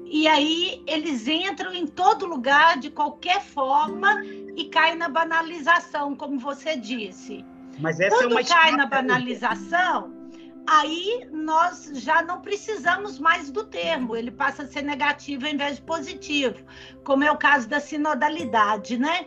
E 0.07 0.26
aí 0.26 0.83
eles 0.87 1.28
entram 1.28 1.75
em 1.75 1.87
todo 1.87 2.25
lugar, 2.25 2.78
de 2.78 2.88
qualquer 2.88 3.43
forma, 3.43 4.25
e 4.57 4.71
caem 4.71 4.97
na 4.97 5.11
banalização, 5.11 6.16
como 6.16 6.38
você 6.38 6.78
disse. 6.78 7.45
Mas 7.78 8.00
essa 8.00 8.16
Quando 8.16 8.33
é 8.33 8.35
uma 8.37 8.43
cai 8.45 8.73
na 8.75 8.87
banalização, 8.87 10.13
aí 10.66 11.28
nós 11.30 11.90
já 11.94 12.23
não 12.23 12.40
precisamos 12.40 13.18
mais 13.18 13.50
do 13.50 13.64
termo, 13.64 14.16
ele 14.16 14.30
passa 14.30 14.62
a 14.62 14.66
ser 14.66 14.83
negativo 14.83 15.47
em 15.47 15.56
vez 15.56 15.76
de 15.76 15.83
positivo, 15.83 16.64
como 17.04 17.25
é 17.25 17.30
o 17.30 17.37
caso 17.37 17.68
da 17.68 17.80
sinodalidade, 17.80 18.97
né? 18.99 19.26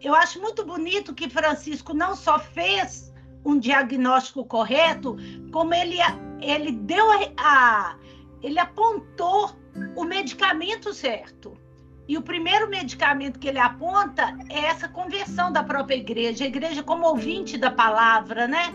Eu 0.00 0.14
acho 0.14 0.40
muito 0.40 0.64
bonito 0.64 1.14
que 1.14 1.30
Francisco 1.30 1.94
não 1.94 2.16
só 2.16 2.38
fez 2.38 3.12
um 3.44 3.58
diagnóstico 3.58 4.44
correto, 4.44 5.16
como 5.52 5.74
ele, 5.74 5.98
ele 6.40 6.72
deu 6.72 7.06
a, 7.36 7.96
ele 8.42 8.58
apontou 8.58 9.50
o 9.96 10.04
medicamento 10.04 10.92
certo. 10.92 11.56
E 12.08 12.18
o 12.18 12.22
primeiro 12.22 12.68
medicamento 12.68 13.38
que 13.38 13.48
ele 13.48 13.60
aponta 13.60 14.36
é 14.50 14.66
essa 14.66 14.88
conversão 14.88 15.52
da 15.52 15.62
própria 15.62 15.94
igreja, 15.94 16.44
a 16.44 16.48
igreja 16.48 16.82
como 16.82 17.06
ouvinte 17.06 17.56
da 17.56 17.70
palavra, 17.70 18.48
né? 18.48 18.72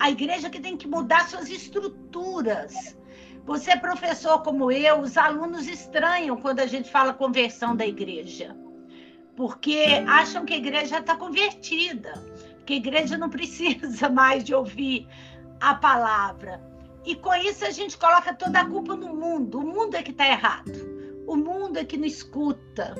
A 0.00 0.10
igreja 0.10 0.48
que 0.48 0.58
tem 0.58 0.78
que 0.78 0.88
mudar 0.88 1.28
suas 1.28 1.50
estruturas. 1.50 2.96
Você, 3.44 3.76
professor 3.76 4.42
como 4.42 4.72
eu, 4.72 5.00
os 5.00 5.18
alunos 5.18 5.68
estranham 5.68 6.38
quando 6.38 6.60
a 6.60 6.66
gente 6.66 6.90
fala 6.90 7.12
conversão 7.12 7.76
da 7.76 7.86
igreja, 7.86 8.56
porque 9.36 9.84
acham 10.06 10.46
que 10.46 10.54
a 10.54 10.56
igreja 10.56 10.98
está 10.98 11.14
convertida, 11.14 12.14
que 12.64 12.72
a 12.72 12.76
igreja 12.76 13.18
não 13.18 13.28
precisa 13.28 14.08
mais 14.10 14.42
de 14.42 14.54
ouvir 14.54 15.06
a 15.60 15.74
palavra. 15.74 16.62
E 17.04 17.14
com 17.14 17.34
isso 17.34 17.64
a 17.66 17.70
gente 17.70 17.98
coloca 17.98 18.34
toda 18.34 18.60
a 18.60 18.66
culpa 18.66 18.96
no 18.96 19.14
mundo. 19.14 19.58
O 19.58 19.66
mundo 19.66 19.96
é 19.96 20.02
que 20.02 20.12
está 20.12 20.26
errado. 20.26 20.72
O 21.26 21.36
mundo 21.36 21.78
é 21.78 21.84
que 21.84 21.98
não 21.98 22.06
escuta. 22.06 22.94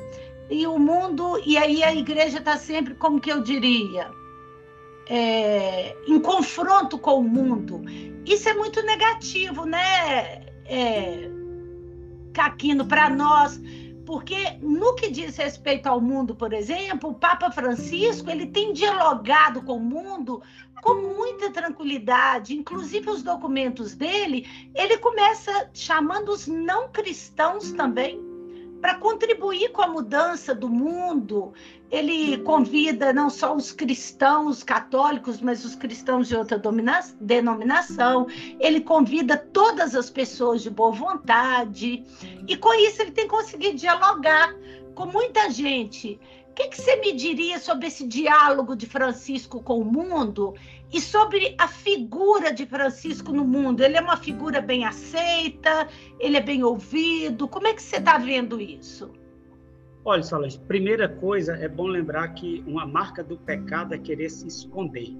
E 0.51 0.67
o 0.67 0.79
mundo, 0.79 1.41
e 1.47 1.57
aí 1.57 1.83
a 1.83 1.95
igreja 1.95 2.39
está 2.39 2.59
sempre, 2.59 2.95
como 2.95 3.21
que 3.21 3.31
eu 3.31 3.43
diria, 3.43 4.11
é, 5.11 5.97
em 6.07 6.21
confronto 6.21 6.97
com 6.97 7.17
o 7.17 7.23
mundo. 7.23 7.83
Isso 8.25 8.49
é 8.49 8.55
muito 8.55 8.81
negativo, 8.83 9.67
né, 9.67 10.47
é, 10.65 11.29
Caquino, 12.33 12.87
para 12.87 13.11
nós, 13.11 13.61
porque 14.07 14.57
no 14.63 14.95
que 14.95 15.11
diz 15.11 15.37
respeito 15.37 15.89
ao 15.89 16.01
mundo, 16.01 16.37
por 16.37 16.53
exemplo, 16.53 17.11
o 17.11 17.15
Papa 17.15 17.51
Francisco 17.51 18.31
ele 18.31 18.47
tem 18.47 18.73
dialogado 18.73 19.63
com 19.63 19.79
o 19.79 19.81
mundo 19.81 20.41
com 20.81 20.95
muita 20.95 21.51
tranquilidade, 21.51 22.57
inclusive 22.57 23.11
os 23.11 23.23
documentos 23.23 23.95
dele, 23.95 24.47
ele 24.75 24.97
começa 24.99 25.69
chamando 25.75 26.31
os 26.31 26.47
não 26.47 26.89
cristãos 26.89 27.73
também 27.73 28.30
para 28.81 28.95
contribuir 28.95 29.71
com 29.71 29.83
a 29.83 29.89
mudança 29.89 30.55
do 30.55 30.69
mundo. 30.69 31.53
Ele 31.91 32.39
convida 32.39 33.13
não 33.13 33.29
só 33.29 33.55
os 33.55 33.73
cristãos 33.73 34.63
católicos, 34.63 35.41
mas 35.41 35.65
os 35.65 35.75
cristãos 35.75 36.29
de 36.29 36.37
outra 36.37 36.61
denominação. 37.21 38.27
Ele 38.59 38.81
convida 38.81 39.37
todas 39.37 39.95
as 39.95 40.09
pessoas 40.09 40.63
de 40.63 40.71
boa 40.71 40.93
vontade. 40.93 42.05
E 42.47 42.57
com 42.57 42.73
isso 42.75 43.03
ele 43.03 43.11
tem 43.11 43.29
conseguido 43.29 43.77
dialogar 43.77 44.55
com 44.95 45.07
muita 45.07 45.51
gente 45.51 46.21
o 46.51 46.53
que, 46.53 46.69
que 46.69 46.81
você 46.81 46.97
me 46.97 47.13
diria 47.13 47.59
sobre 47.61 47.87
esse 47.87 48.07
diálogo 48.07 48.75
de 48.75 48.85
Francisco 48.85 49.63
com 49.63 49.79
o 49.79 49.85
mundo 49.85 50.55
e 50.93 51.01
sobre 51.01 51.55
a 51.57 51.69
figura 51.69 52.53
de 52.53 52.67
Francisco 52.67 53.33
no 53.33 53.45
mundo? 53.45 53.83
Ele 53.83 53.97
é 53.97 54.01
uma 54.01 54.17
figura 54.17 54.61
bem 54.61 54.85
aceita? 54.85 55.89
Ele 56.19 56.37
é 56.37 56.41
bem 56.41 56.65
ouvido? 56.65 57.47
Como 57.47 57.69
é 57.69 57.73
que 57.73 57.81
você 57.81 57.97
está 57.97 58.19
vendo 58.19 58.61
isso? 58.61 59.13
Olha, 60.05 60.23
Solange, 60.25 60.59
primeira 60.59 61.09
coisa 61.09 61.55
é 61.55 61.69
bom 61.69 61.87
lembrar 61.87 62.29
que 62.35 62.65
uma 62.67 62.85
marca 62.85 63.23
do 63.23 63.37
pecado 63.37 63.95
é 63.95 63.99
querer 63.99 64.29
se 64.29 64.49
esconder. 64.49 65.17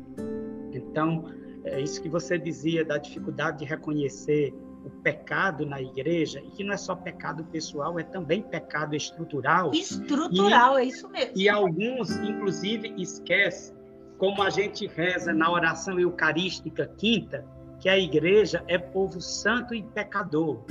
Então, 0.73 1.27
é 1.65 1.81
isso 1.81 2.03
que 2.03 2.09
você 2.09 2.39
dizia 2.39 2.85
da 2.85 2.99
dificuldade 2.99 3.59
de 3.59 3.65
reconhecer 3.67 4.53
o 4.85 4.91
pecado 4.91 5.67
na 5.67 5.81
igreja, 5.81 6.41
e 6.41 6.51
que 6.51 6.65
não 6.65 6.73
é 6.73 6.77
só 6.77 6.95
pecado 6.95 7.45
pessoal, 7.45 7.99
é 7.99 8.03
também 8.03 8.43
pecado 8.43 8.95
estrutural. 8.95 9.73
Estrutural, 9.73 10.79
e, 10.79 10.83
é 10.83 10.85
isso 10.87 11.09
mesmo. 11.09 11.33
E 11.37 11.49
alguns, 11.49 12.11
inclusive, 12.17 12.95
esquecem, 12.97 13.75
como 14.19 14.43
a 14.43 14.51
gente 14.51 14.87
reza 14.87 15.33
na 15.33 15.51
oração 15.51 15.99
eucarística 15.99 16.87
quinta, 16.99 17.45
que 17.79 17.89
a 17.89 17.99
igreja 17.99 18.63
é 18.69 18.77
povo 18.77 19.21
santo 19.21 19.75
e 19.75 19.83
pecador. 19.83 20.63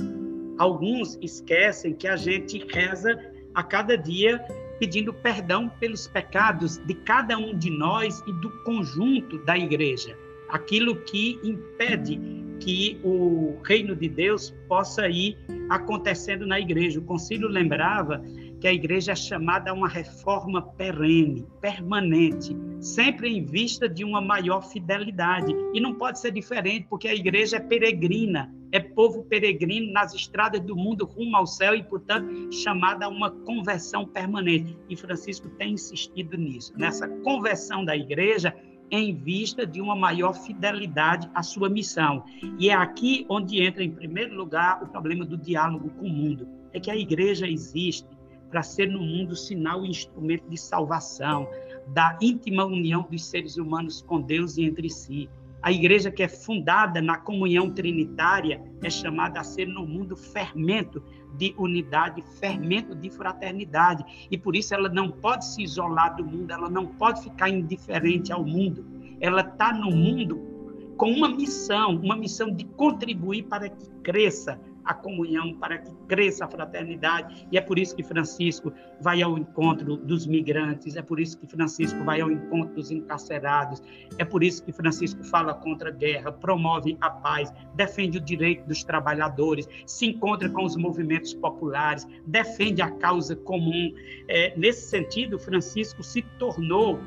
Alguns 0.58 1.18
esquecem 1.20 1.94
que 1.94 2.06
a 2.06 2.16
gente 2.16 2.64
reza 2.72 3.18
a 3.54 3.62
cada 3.62 3.96
dia 3.96 4.44
pedindo 4.78 5.12
perdão 5.12 5.68
pelos 5.68 6.06
pecados 6.06 6.78
de 6.78 6.94
cada 6.94 7.36
um 7.36 7.56
de 7.56 7.70
nós 7.70 8.22
e 8.26 8.32
do 8.34 8.50
conjunto 8.64 9.38
da 9.44 9.58
igreja. 9.58 10.16
Aquilo 10.48 10.96
que 11.02 11.38
impede 11.44 12.16
que 12.60 13.00
o 13.02 13.58
reino 13.64 13.96
de 13.96 14.08
Deus 14.08 14.54
possa 14.68 15.08
ir 15.08 15.36
acontecendo 15.68 16.46
na 16.46 16.60
igreja. 16.60 17.00
O 17.00 17.02
concílio 17.02 17.48
lembrava 17.48 18.22
que 18.60 18.68
a 18.68 18.72
igreja 18.72 19.12
é 19.12 19.16
chamada 19.16 19.70
a 19.70 19.74
uma 19.74 19.88
reforma 19.88 20.62
perene, 20.62 21.46
permanente, 21.60 22.54
sempre 22.78 23.30
em 23.30 23.44
vista 23.44 23.88
de 23.88 24.04
uma 24.04 24.20
maior 24.20 24.62
fidelidade. 24.62 25.54
E 25.72 25.80
não 25.80 25.94
pode 25.94 26.20
ser 26.20 26.30
diferente, 26.30 26.86
porque 26.88 27.08
a 27.08 27.14
igreja 27.14 27.56
é 27.56 27.60
peregrina, 27.60 28.54
é 28.70 28.78
povo 28.78 29.24
peregrino 29.24 29.90
nas 29.92 30.14
estradas 30.14 30.60
do 30.60 30.76
mundo 30.76 31.06
rumo 31.06 31.36
ao 31.36 31.46
céu 31.46 31.74
e, 31.74 31.82
portanto, 31.82 32.52
chamada 32.52 33.06
a 33.06 33.08
uma 33.08 33.30
conversão 33.30 34.06
permanente. 34.06 34.76
E 34.88 34.96
Francisco 34.96 35.48
tem 35.50 35.72
insistido 35.72 36.36
nisso, 36.36 36.74
nessa 36.76 37.08
conversão 37.08 37.84
da 37.84 37.96
igreja 37.96 38.54
em 38.90 39.14
vista 39.14 39.66
de 39.66 39.80
uma 39.80 39.94
maior 39.94 40.32
fidelidade 40.32 41.30
à 41.34 41.42
sua 41.42 41.68
missão. 41.68 42.24
E 42.58 42.70
é 42.70 42.74
aqui 42.74 43.24
onde 43.28 43.62
entra, 43.62 43.82
em 43.82 43.90
primeiro 43.90 44.34
lugar, 44.34 44.82
o 44.82 44.88
problema 44.88 45.24
do 45.24 45.36
diálogo 45.36 45.90
com 45.90 46.06
o 46.06 46.10
mundo. 46.10 46.48
É 46.72 46.80
que 46.80 46.90
a 46.90 46.96
igreja 46.96 47.48
existe 47.48 48.08
para 48.50 48.62
ser 48.62 48.88
no 48.88 49.00
mundo 49.00 49.36
sinal 49.36 49.84
e 49.84 49.90
instrumento 49.90 50.48
de 50.48 50.56
salvação, 50.56 51.48
da 51.88 52.18
íntima 52.20 52.64
união 52.64 53.06
dos 53.10 53.24
seres 53.24 53.56
humanos 53.56 54.02
com 54.02 54.20
Deus 54.20 54.56
e 54.56 54.64
entre 54.64 54.90
si. 54.90 55.28
A 55.62 55.70
igreja 55.70 56.10
que 56.10 56.22
é 56.22 56.28
fundada 56.28 57.02
na 57.02 57.18
comunhão 57.18 57.70
trinitária 57.70 58.62
é 58.82 58.88
chamada 58.88 59.40
a 59.40 59.44
ser 59.44 59.66
no 59.66 59.86
mundo 59.86 60.16
fermento 60.16 61.02
de 61.36 61.54
unidade, 61.58 62.22
fermento 62.38 62.94
de 62.94 63.10
fraternidade. 63.10 64.28
E 64.30 64.38
por 64.38 64.56
isso 64.56 64.74
ela 64.74 64.88
não 64.88 65.10
pode 65.10 65.44
se 65.44 65.62
isolar 65.62 66.16
do 66.16 66.24
mundo, 66.24 66.50
ela 66.50 66.70
não 66.70 66.86
pode 66.86 67.22
ficar 67.22 67.50
indiferente 67.50 68.32
ao 68.32 68.44
mundo. 68.44 68.86
Ela 69.20 69.42
está 69.42 69.72
no 69.72 69.90
mundo 69.90 70.50
com 70.96 71.10
uma 71.10 71.28
missão, 71.28 71.96
uma 71.96 72.16
missão 72.16 72.50
de 72.50 72.64
contribuir 72.64 73.44
para 73.44 73.68
que 73.68 73.88
cresça, 74.02 74.60
a 74.84 74.94
comunhão, 74.94 75.54
para 75.54 75.78
que 75.78 75.94
cresça 76.08 76.44
a 76.44 76.48
fraternidade. 76.48 77.46
E 77.50 77.58
é 77.58 77.60
por 77.60 77.78
isso 77.78 77.94
que 77.94 78.02
Francisco 78.02 78.72
vai 79.00 79.22
ao 79.22 79.38
encontro 79.38 79.96
dos 79.96 80.26
migrantes, 80.26 80.96
é 80.96 81.02
por 81.02 81.20
isso 81.20 81.38
que 81.38 81.46
Francisco 81.46 82.02
vai 82.04 82.20
ao 82.20 82.30
encontro 82.30 82.74
dos 82.74 82.90
encarcerados, 82.90 83.82
é 84.18 84.24
por 84.24 84.42
isso 84.42 84.64
que 84.64 84.72
Francisco 84.72 85.22
fala 85.24 85.54
contra 85.54 85.90
a 85.90 85.92
guerra, 85.92 86.32
promove 86.32 86.96
a 87.00 87.10
paz, 87.10 87.52
defende 87.74 88.18
o 88.18 88.20
direito 88.20 88.66
dos 88.66 88.84
trabalhadores, 88.84 89.68
se 89.86 90.06
encontra 90.06 90.48
com 90.48 90.64
os 90.64 90.76
movimentos 90.76 91.34
populares, 91.34 92.06
defende 92.26 92.82
a 92.82 92.90
causa 92.90 93.36
comum. 93.36 93.92
É, 94.28 94.56
nesse 94.56 94.88
sentido, 94.88 95.38
Francisco 95.38 96.02
se 96.02 96.22
tornou 96.38 97.00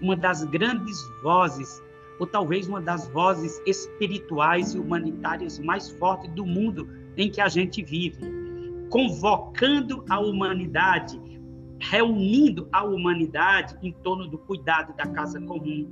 uma 0.00 0.16
das 0.16 0.44
grandes 0.44 0.98
vozes 1.22 1.82
ou 2.18 2.26
talvez 2.26 2.68
uma 2.68 2.82
das 2.82 3.08
vozes 3.08 3.60
espirituais 3.66 4.74
e 4.74 4.78
humanitárias 4.78 5.58
mais 5.58 5.90
fortes 5.92 6.30
do 6.32 6.44
mundo 6.44 6.86
em 7.20 7.30
que 7.30 7.40
a 7.40 7.48
gente 7.48 7.82
vive, 7.82 8.18
convocando 8.88 10.02
a 10.08 10.18
humanidade, 10.18 11.20
reunindo 11.78 12.66
a 12.72 12.82
humanidade 12.82 13.76
em 13.82 13.92
torno 13.92 14.26
do 14.26 14.38
cuidado 14.38 14.96
da 14.96 15.06
casa 15.06 15.38
comum, 15.38 15.86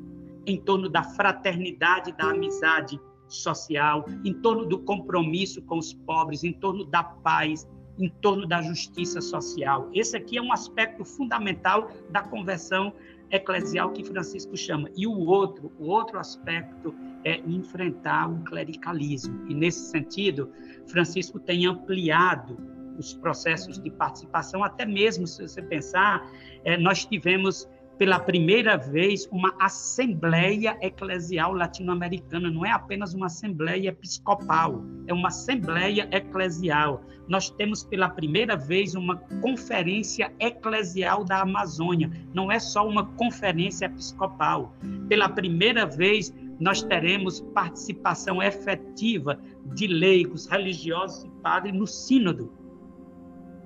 em 0.47 0.56
torno 0.56 0.88
da 0.88 1.02
fraternidade, 1.02 2.12
da 2.12 2.30
amizade 2.30 2.99
social, 3.28 4.06
em 4.25 4.32
torno 4.32 4.64
do 4.64 4.78
compromisso 4.78 5.61
com 5.62 5.76
os 5.76 5.92
pobres, 5.92 6.44
em 6.44 6.52
torno 6.52 6.87
da 6.87 7.02
paz, 7.02 7.68
em 7.99 8.08
torno 8.08 8.47
da 8.47 8.62
justiça 8.62 9.20
social. 9.20 9.90
Esse 9.92 10.16
aqui 10.16 10.38
é 10.38 10.42
um 10.42 10.52
aspecto 10.52 11.04
fundamental 11.04 11.90
da 12.11 12.23
conversão 12.23 12.94
eclesial 13.30 13.90
que 13.92 14.04
Francisco 14.04 14.56
chama. 14.56 14.90
E 14.97 15.06
o 15.06 15.18
outro, 15.18 15.73
o 15.78 15.87
outro 15.87 16.18
aspecto 16.18 16.94
é 17.25 17.38
enfrentar 17.40 18.30
o 18.30 18.42
clericalismo. 18.44 19.47
E 19.49 19.54
nesse 19.54 19.90
sentido, 19.90 20.50
Francisco 20.87 21.38
tem 21.38 21.66
ampliado 21.66 22.56
os 22.99 23.14
processos 23.14 23.78
de 23.78 23.90
participação, 23.90 24.64
até 24.64 24.85
mesmo 24.85 25.26
se 25.26 25.40
você 25.42 25.62
pensar, 25.62 26.28
é, 26.64 26.76
nós 26.76 27.04
tivemos 27.04 27.68
pela 27.99 28.21
primeira 28.21 28.76
vez 28.76 29.28
uma 29.33 29.52
assembleia 29.59 30.78
eclesial 30.81 31.52
latino-americana, 31.52 32.49
não 32.49 32.64
é 32.64 32.71
apenas 32.71 33.12
uma 33.12 33.26
assembleia 33.26 33.88
episcopal, 33.88 34.85
é 35.09 35.12
uma 35.12 35.28
assembleia 35.28 36.09
eclesial. 36.12 37.02
Nós 37.26 37.50
temos 37.50 37.83
pela 37.83 38.09
primeira 38.09 38.57
vez 38.57 38.95
uma 38.95 39.17
conferência 39.43 40.33
eclesial 40.38 41.25
da 41.25 41.40
Amazônia, 41.40 42.11
não 42.33 42.52
é 42.52 42.61
só 42.61 42.87
uma 42.87 43.05
conferência 43.05 43.87
episcopal. 43.87 44.73
Pela 45.09 45.28
primeira 45.28 45.85
vez 45.85 46.32
nós 46.61 46.82
teremos 46.82 47.41
participação 47.52 48.43
efetiva 48.43 49.41
de 49.75 49.89
leigos, 49.89 50.47
religiosos 50.47 51.25
e 51.25 51.30
padres 51.43 51.75
no 51.75 51.87
sínodo. 51.87 52.52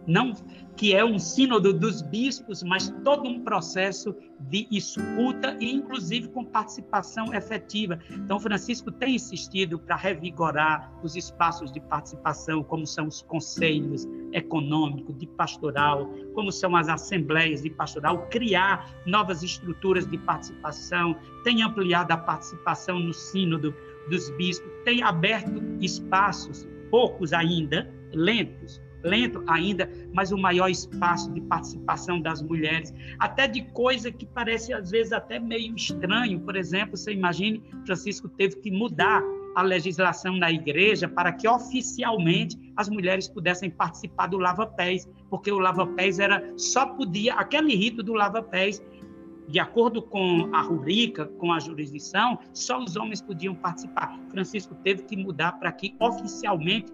Não 0.06 0.34
que 0.76 0.94
é 0.94 1.04
um 1.04 1.18
sínodo 1.18 1.72
dos 1.72 2.02
bispos, 2.02 2.62
mas 2.62 2.92
todo 3.04 3.28
um 3.28 3.40
processo 3.44 4.14
de 4.40 4.66
escuta 4.70 5.56
e 5.60 5.70
inclusive 5.70 6.28
com 6.28 6.44
participação 6.44 7.32
efetiva. 7.34 7.98
Então 8.10 8.40
Francisco 8.40 8.90
tem 8.90 9.14
insistido 9.14 9.78
para 9.78 9.96
revigorar 9.96 10.92
os 11.02 11.14
espaços 11.14 11.70
de 11.72 11.80
participação, 11.80 12.64
como 12.64 12.86
são 12.86 13.06
os 13.06 13.22
conselhos 13.22 14.08
econômicos 14.32 15.16
de 15.18 15.26
pastoral, 15.26 16.08
como 16.34 16.50
são 16.50 16.74
as 16.74 16.88
assembleias 16.88 17.62
de 17.62 17.70
pastoral, 17.70 18.26
criar 18.28 18.90
novas 19.06 19.42
estruturas 19.42 20.06
de 20.06 20.18
participação, 20.18 21.14
tem 21.44 21.62
ampliado 21.62 22.12
a 22.12 22.16
participação 22.16 22.98
no 22.98 23.12
sínodo 23.12 23.74
dos 24.08 24.30
bispos, 24.30 24.70
tem 24.84 25.02
aberto 25.02 25.62
espaços, 25.80 26.66
poucos 26.90 27.32
ainda, 27.32 27.92
lentos, 28.12 28.80
lento 29.02 29.42
ainda, 29.46 29.90
mas 30.12 30.32
o 30.32 30.38
maior 30.38 30.68
espaço 30.68 31.32
de 31.32 31.40
participação 31.42 32.20
das 32.20 32.42
mulheres, 32.42 32.92
até 33.18 33.46
de 33.46 33.62
coisa 33.72 34.10
que 34.10 34.26
parece 34.26 34.72
às 34.72 34.90
vezes 34.90 35.12
até 35.12 35.38
meio 35.38 35.74
estranho. 35.74 36.40
Por 36.40 36.56
exemplo, 36.56 36.96
você 36.96 37.12
imagine, 37.12 37.62
Francisco 37.84 38.28
teve 38.28 38.56
que 38.56 38.70
mudar 38.70 39.22
a 39.54 39.62
legislação 39.62 40.36
na 40.36 40.50
igreja 40.50 41.08
para 41.08 41.32
que 41.32 41.46
oficialmente 41.46 42.58
as 42.76 42.88
mulheres 42.88 43.28
pudessem 43.28 43.70
participar 43.70 44.28
do 44.28 44.38
lava-pés, 44.38 45.08
porque 45.28 45.50
o 45.50 45.58
lava-pés 45.58 46.18
era 46.18 46.42
só 46.56 46.86
podia 46.86 47.34
aquele 47.34 47.74
rito 47.74 48.02
do 48.02 48.14
lava-pés 48.14 48.82
de 49.48 49.58
acordo 49.58 50.00
com 50.00 50.48
a 50.52 50.62
rubrica, 50.62 51.26
com 51.26 51.52
a 51.52 51.58
jurisdição, 51.58 52.38
só 52.54 52.82
os 52.82 52.96
homens 52.96 53.20
podiam 53.20 53.54
participar. 53.54 54.18
Francisco 54.30 54.74
teve 54.76 55.02
que 55.02 55.16
mudar 55.16 55.52
para 55.52 55.70
que 55.72 55.94
oficialmente 56.00 56.92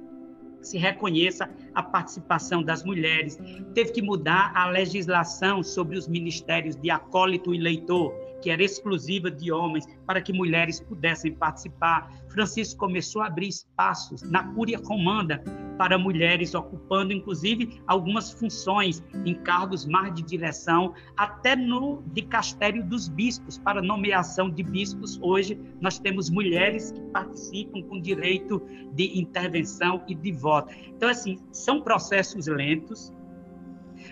se 0.61 0.79
reconheça 0.79 1.49
a 1.75 1.83
participação 1.83 2.63
das 2.63 2.85
mulheres. 2.85 3.39
Teve 3.75 3.93
que 3.93 4.03
mudar 4.03 4.53
a 4.55 4.69
legislação 4.69 5.63
sobre 5.63 5.97
os 5.97 6.09
ministérios 6.09 6.77
de 6.77 6.91
acólito 6.91 7.55
e 7.55 7.59
leitor, 7.59 8.13
que 8.41 8.51
era 8.51 8.63
exclusiva 8.63 9.31
de 9.31 9.51
homens, 9.53 9.87
para 10.07 10.21
que 10.21 10.33
mulheres 10.33 10.81
pudessem 10.81 11.33
participar. 11.33 12.11
Francisco 12.29 12.79
começou 12.79 13.23
a 13.23 13.27
abrir 13.27 13.49
espaços 13.49 14.23
na 14.23 14.45
Cúria 14.55 14.79
Romana 14.79 15.43
para 15.77 15.97
mulheres, 15.97 16.55
ocupando 16.55 17.13
inclusive 17.13 17.81
algumas 17.87 18.33
funções 18.33 19.03
em 19.25 19.35
cargos 19.35 19.87
mais 19.87 20.13
de 20.15 20.23
direção, 20.23 20.93
até 21.17 21.55
no 21.55 22.03
dicastério 22.13 22.85
dos 22.85 23.09
bispos, 23.09 23.59
para 23.59 23.81
nomeação 23.81 24.51
de 24.51 24.63
bispos. 24.63 25.19
Hoje 25.23 25.59
nós 25.81 25.99
temos 25.99 26.29
mulheres 26.29 26.91
que 26.91 27.01
participam 27.13 27.83
com 27.83 28.01
direito 28.01 28.61
de 28.93 29.19
intervenção 29.19 30.03
e 30.09 30.15
de 30.15 30.33
voto. 30.33 30.75
Então, 30.89 31.09
assim, 31.09 31.39
são 31.53 31.81
processos 31.81 32.47
lentos, 32.47 33.13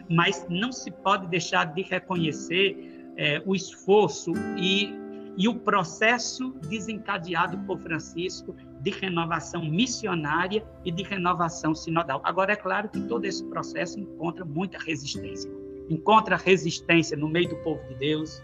mas 0.09 0.47
não 0.49 0.71
se 0.73 0.91
pode 0.91 1.27
deixar 1.29 1.65
de 1.67 1.83
reconhecer 1.83 2.96
é, 3.17 3.43
o 3.45 3.55
esforço 3.55 4.33
e, 4.57 4.95
e 5.37 5.49
o 5.49 5.55
processo 5.55 6.53
desencadeado 6.69 7.59
por 7.67 7.79
Francisco 7.79 8.55
de 8.81 8.91
renovação 8.91 9.65
missionária 9.65 10.65
e 10.85 10.93
de 10.93 11.03
renovação 11.03 11.75
sinodal. 11.75 12.21
Agora, 12.25 12.53
é 12.53 12.57
claro 12.57 12.89
que 12.89 13.01
todo 13.01 13.25
esse 13.25 13.45
processo 13.45 13.99
encontra 13.99 14.45
muita 14.45 14.79
resistência. 14.79 15.51
Encontra 15.89 16.37
resistência 16.37 17.17
no 17.17 17.29
meio 17.29 17.49
do 17.49 17.57
povo 17.57 17.83
de 17.89 17.95
Deus, 17.95 18.43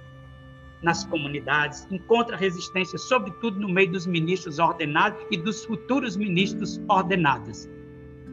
nas 0.83 1.05
comunidades, 1.05 1.87
encontra 1.91 2.37
resistência, 2.37 2.99
sobretudo, 2.99 3.61
no 3.61 3.69
meio 3.69 3.93
dos 3.93 4.07
ministros 4.07 4.59
ordenados 4.59 5.25
e 5.31 5.37
dos 5.37 5.65
futuros 5.65 6.17
ministros 6.17 6.81
ordenados. 6.89 7.69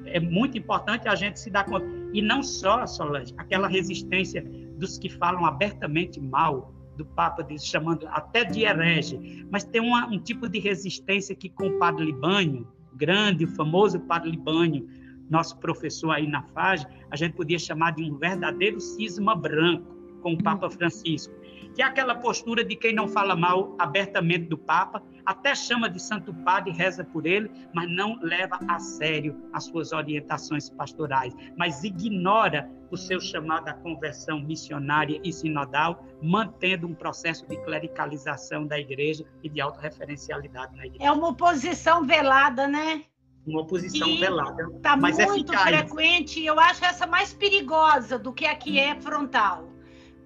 É 0.05 0.19
muito 0.19 0.57
importante 0.57 1.07
a 1.07 1.13
gente 1.13 1.39
se 1.39 1.51
dar 1.51 1.65
conta. 1.65 1.85
E 2.11 2.21
não 2.21 2.41
só, 2.41 2.87
Solange, 2.87 3.33
aquela 3.37 3.67
resistência 3.67 4.43
dos 4.79 4.97
que 4.97 5.09
falam 5.09 5.45
abertamente 5.45 6.19
mal 6.19 6.73
do 6.95 7.05
Papa, 7.05 7.45
chamando 7.59 8.07
até 8.07 8.43
de 8.43 8.63
herege, 8.63 9.45
mas 9.51 9.63
tem 9.63 9.81
uma, 9.81 10.07
um 10.07 10.19
tipo 10.19 10.49
de 10.49 10.59
resistência 10.59 11.35
que 11.35 11.49
com 11.49 11.67
o 11.67 11.79
Padre 11.79 12.05
Libânio, 12.05 12.67
grande, 12.93 13.45
o 13.45 13.55
famoso 13.55 13.99
Padre 14.01 14.31
Libânio, 14.31 14.87
nosso 15.29 15.57
professor 15.59 16.11
aí 16.11 16.27
na 16.27 16.43
FAGE, 16.43 16.87
a 17.11 17.15
gente 17.15 17.35
podia 17.35 17.59
chamar 17.59 17.91
de 17.91 18.03
um 18.03 18.17
verdadeiro 18.17 18.79
cisma 18.79 19.35
branco 19.35 19.95
com 20.21 20.33
o 20.33 20.43
Papa 20.43 20.69
Francisco 20.69 21.39
que 21.73 21.81
é 21.81 21.85
aquela 21.85 22.15
postura 22.15 22.63
de 22.63 22.75
quem 22.75 22.93
não 22.93 23.07
fala 23.07 23.35
mal 23.35 23.75
abertamente 23.79 24.45
do 24.45 24.57
Papa, 24.57 25.01
até 25.25 25.53
chama 25.55 25.89
de 25.89 26.01
Santo 26.01 26.33
Padre, 26.33 26.71
reza 26.71 27.03
por 27.03 27.25
ele, 27.25 27.49
mas 27.73 27.89
não 27.89 28.19
leva 28.21 28.59
a 28.67 28.79
sério 28.79 29.35
as 29.53 29.65
suas 29.65 29.91
orientações 29.91 30.69
pastorais, 30.69 31.33
mas 31.55 31.83
ignora 31.83 32.69
o 32.91 32.97
seu 32.97 33.19
chamado 33.19 33.67
à 33.67 33.73
conversão 33.73 34.39
missionária 34.39 35.19
e 35.23 35.31
sinodal, 35.31 36.05
mantendo 36.21 36.87
um 36.87 36.93
processo 36.93 37.47
de 37.47 37.57
clericalização 37.63 38.65
da 38.65 38.79
igreja 38.79 39.25
e 39.43 39.49
de 39.49 39.61
autorreferencialidade 39.61 40.75
na 40.75 40.85
igreja. 40.85 41.03
É 41.03 41.11
uma 41.11 41.29
oposição 41.29 42.05
velada, 42.05 42.67
né? 42.67 43.03
uma 43.49 43.61
oposição 43.61 44.07
e 44.07 44.19
velada. 44.19 44.69
Está 44.75 44.95
muito 44.95 45.19
eficaz. 45.19 45.63
frequente, 45.63 46.43
eu 46.43 46.59
acho 46.59 46.85
essa 46.85 47.07
mais 47.07 47.33
perigosa 47.33 48.17
do 48.17 48.31
que 48.31 48.45
a 48.45 48.55
que 48.55 48.79
é 48.79 48.95
frontal. 49.01 49.67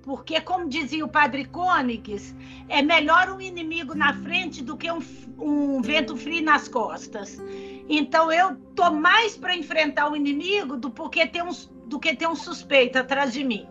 Porque, 0.04 0.42
como 0.42 0.68
dizia 0.68 1.06
o 1.06 1.08
padre 1.08 1.46
Cônigues, 1.46 2.36
é 2.68 2.82
melhor 2.82 3.30
um 3.30 3.40
inimigo 3.40 3.96
na 3.96 4.14
frente 4.14 4.62
do 4.62 4.76
que 4.76 4.92
um, 4.92 5.00
um 5.40 5.82
vento 5.82 6.18
frio 6.18 6.44
nas 6.44 6.68
costas. 6.68 7.42
Então, 7.88 8.30
eu 8.30 8.58
tô 8.76 8.92
mais 8.92 9.38
para 9.38 9.56
enfrentar 9.56 10.12
o 10.12 10.16
inimigo 10.16 10.76
do, 10.76 10.92
porque 10.92 11.26
ter 11.26 11.42
um, 11.42 11.52
do 11.94 12.00
que 12.00 12.16
ter 12.16 12.28
um 12.28 12.36
suspeito 12.36 12.98
atrás 12.98 13.32
de 13.32 13.44
mim. 13.44 13.68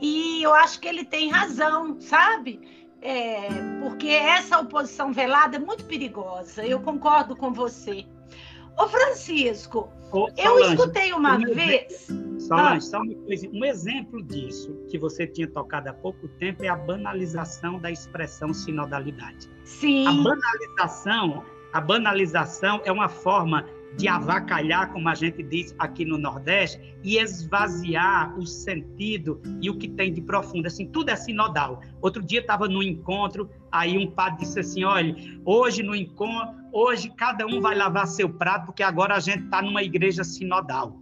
E 0.00 0.42
eu 0.42 0.54
acho 0.54 0.80
que 0.80 0.88
ele 0.88 1.04
tem 1.04 1.30
razão, 1.30 2.00
sabe? 2.00 2.60
É, 3.02 3.48
porque 3.80 4.08
essa 4.08 4.58
oposição 4.58 5.12
velada 5.12 5.56
é 5.56 5.58
muito 5.58 5.84
perigosa. 5.84 6.64
Eu 6.64 6.80
concordo 6.80 7.36
com 7.36 7.52
você. 7.52 8.06
Ô, 8.78 8.88
Francisco, 8.88 9.90
Ô, 10.10 10.28
eu 10.36 10.58
escutei 10.60 11.12
uma 11.12 11.36
um 11.36 11.42
vez. 11.54 12.06
Solange, 12.38 12.76
ah. 12.76 12.80
só 12.80 13.02
uma 13.02 13.14
coisa, 13.26 13.48
um 13.52 13.64
exemplo 13.64 14.22
disso 14.22 14.74
que 14.88 14.96
você 14.96 15.26
tinha 15.26 15.48
tocado 15.48 15.90
há 15.90 15.92
pouco 15.92 16.26
tempo 16.40 16.64
é 16.64 16.68
a 16.68 16.76
banalização 16.76 17.78
da 17.78 17.90
expressão 17.90 18.54
sinodalidade. 18.54 19.50
Sim. 19.64 20.06
A 20.06 20.12
banalização, 20.12 21.44
a 21.72 21.80
banalização 21.80 22.80
é 22.84 22.90
uma 22.90 23.08
forma 23.08 23.66
de 23.96 24.06
avacalhar, 24.06 24.92
como 24.92 25.08
a 25.08 25.14
gente 25.14 25.42
diz 25.42 25.74
aqui 25.78 26.04
no 26.04 26.18
Nordeste, 26.18 26.80
e 27.02 27.18
esvaziar 27.18 28.38
o 28.38 28.46
sentido 28.46 29.40
e 29.60 29.70
o 29.70 29.78
que 29.78 29.88
tem 29.88 30.12
de 30.12 30.20
profundo. 30.20 30.66
Assim, 30.66 30.86
tudo 30.86 31.10
é 31.10 31.16
sinodal. 31.16 31.80
Outro 32.00 32.22
dia 32.22 32.40
estava 32.40 32.68
no 32.68 32.82
encontro, 32.82 33.50
aí 33.72 33.96
um 33.96 34.10
padre 34.10 34.40
disse 34.40 34.60
assim: 34.60 34.84
olha, 34.84 35.14
hoje 35.44 35.82
no 35.82 35.94
encontro, 35.94 36.56
hoje 36.72 37.10
cada 37.16 37.46
um 37.46 37.60
vai 37.60 37.74
lavar 37.74 38.06
seu 38.06 38.28
prato, 38.28 38.66
porque 38.66 38.82
agora 38.82 39.16
a 39.16 39.20
gente 39.20 39.44
está 39.44 39.62
numa 39.62 39.82
igreja 39.82 40.22
sinodal. 40.22 41.00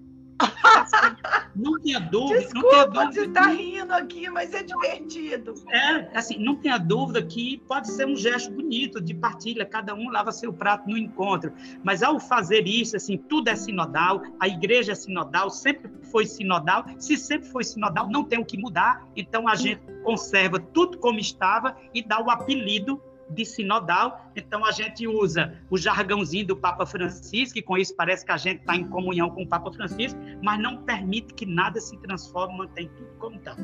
Não 1.55 1.81
tenha 1.81 2.01
dúvida. 2.01 2.40
Desculpa, 2.40 2.68
não 2.68 2.70
tenha 2.70 2.87
dúvida 2.87 3.12
você 3.12 3.25
está 3.25 3.46
rindo 3.49 3.92
aqui, 3.92 4.29
mas 4.31 4.53
é 4.53 4.62
divertido. 4.62 5.55
É, 5.70 6.18
assim, 6.18 6.38
não 6.38 6.57
tenha 6.57 6.79
dúvida 6.79 7.22
que 7.22 7.59
pode 7.66 7.90
ser 7.90 8.07
um 8.07 8.16
gesto 8.16 8.51
bonito 8.53 9.01
de 9.01 9.14
partilha, 9.14 9.64
cada 9.64 9.94
um 9.94 10.11
lava 10.11 10.33
seu 10.33 10.53
prato 10.53 10.88
no 10.88 10.99
encontro. 10.99 11.53
Mas 11.83 12.03
ao 12.03 12.20
fazer 12.20 12.66
isso, 12.66 12.96
assim, 12.96 13.16
tudo 13.16 13.49
é 13.49 13.57
sinodal, 13.57 14.22
a 14.38 14.46
igreja 14.46 14.92
é 14.92 14.94
sinodal, 14.94 15.49
sempre 15.51 15.90
foi 16.11 16.27
sinodal. 16.27 16.85
Se 16.99 17.16
sempre 17.16 17.49
foi 17.49 17.64
sinodal, 17.64 18.09
não 18.11 18.25
tem 18.25 18.38
o 18.38 18.44
que 18.44 18.59
mudar. 18.59 19.07
Então 19.16 19.49
a 19.49 19.55
gente 19.55 19.81
conserva 20.03 20.61
tudo 20.61 20.99
como 20.99 21.18
estava 21.18 21.77
e 21.94 22.03
dá 22.03 22.20
o 22.20 22.31
apelido 22.31 23.01
de 23.31 23.45
sinodal. 23.45 24.31
Então 24.35 24.65
a 24.65 24.73
gente 24.73 25.07
usa 25.07 25.55
o 25.71 25.77
jargãozinho 25.77 26.47
do 26.47 26.57
Papa 26.57 26.87
Francisco, 26.87 27.59
e 27.59 27.62
com 27.62 27.77
isso 27.77 27.95
parece 27.97 28.25
que 28.25 28.33
a 28.33 28.37
gente 28.37 28.61
está 28.61 28.77
em 28.77 28.87
comunhão 28.89 29.31
com 29.31 29.43
o 29.43 29.49
Papa 29.49 29.73
Francisco, 29.73 30.19
mas 30.43 30.61
não 30.61 30.83
permite 30.83 31.35
que 31.35 31.47
nada 31.47 31.81
se 31.81 31.97
transforme, 31.99 32.57
mantém 32.57 32.89
tudo 32.89 33.11
como 33.19 33.37
está. 33.37 33.57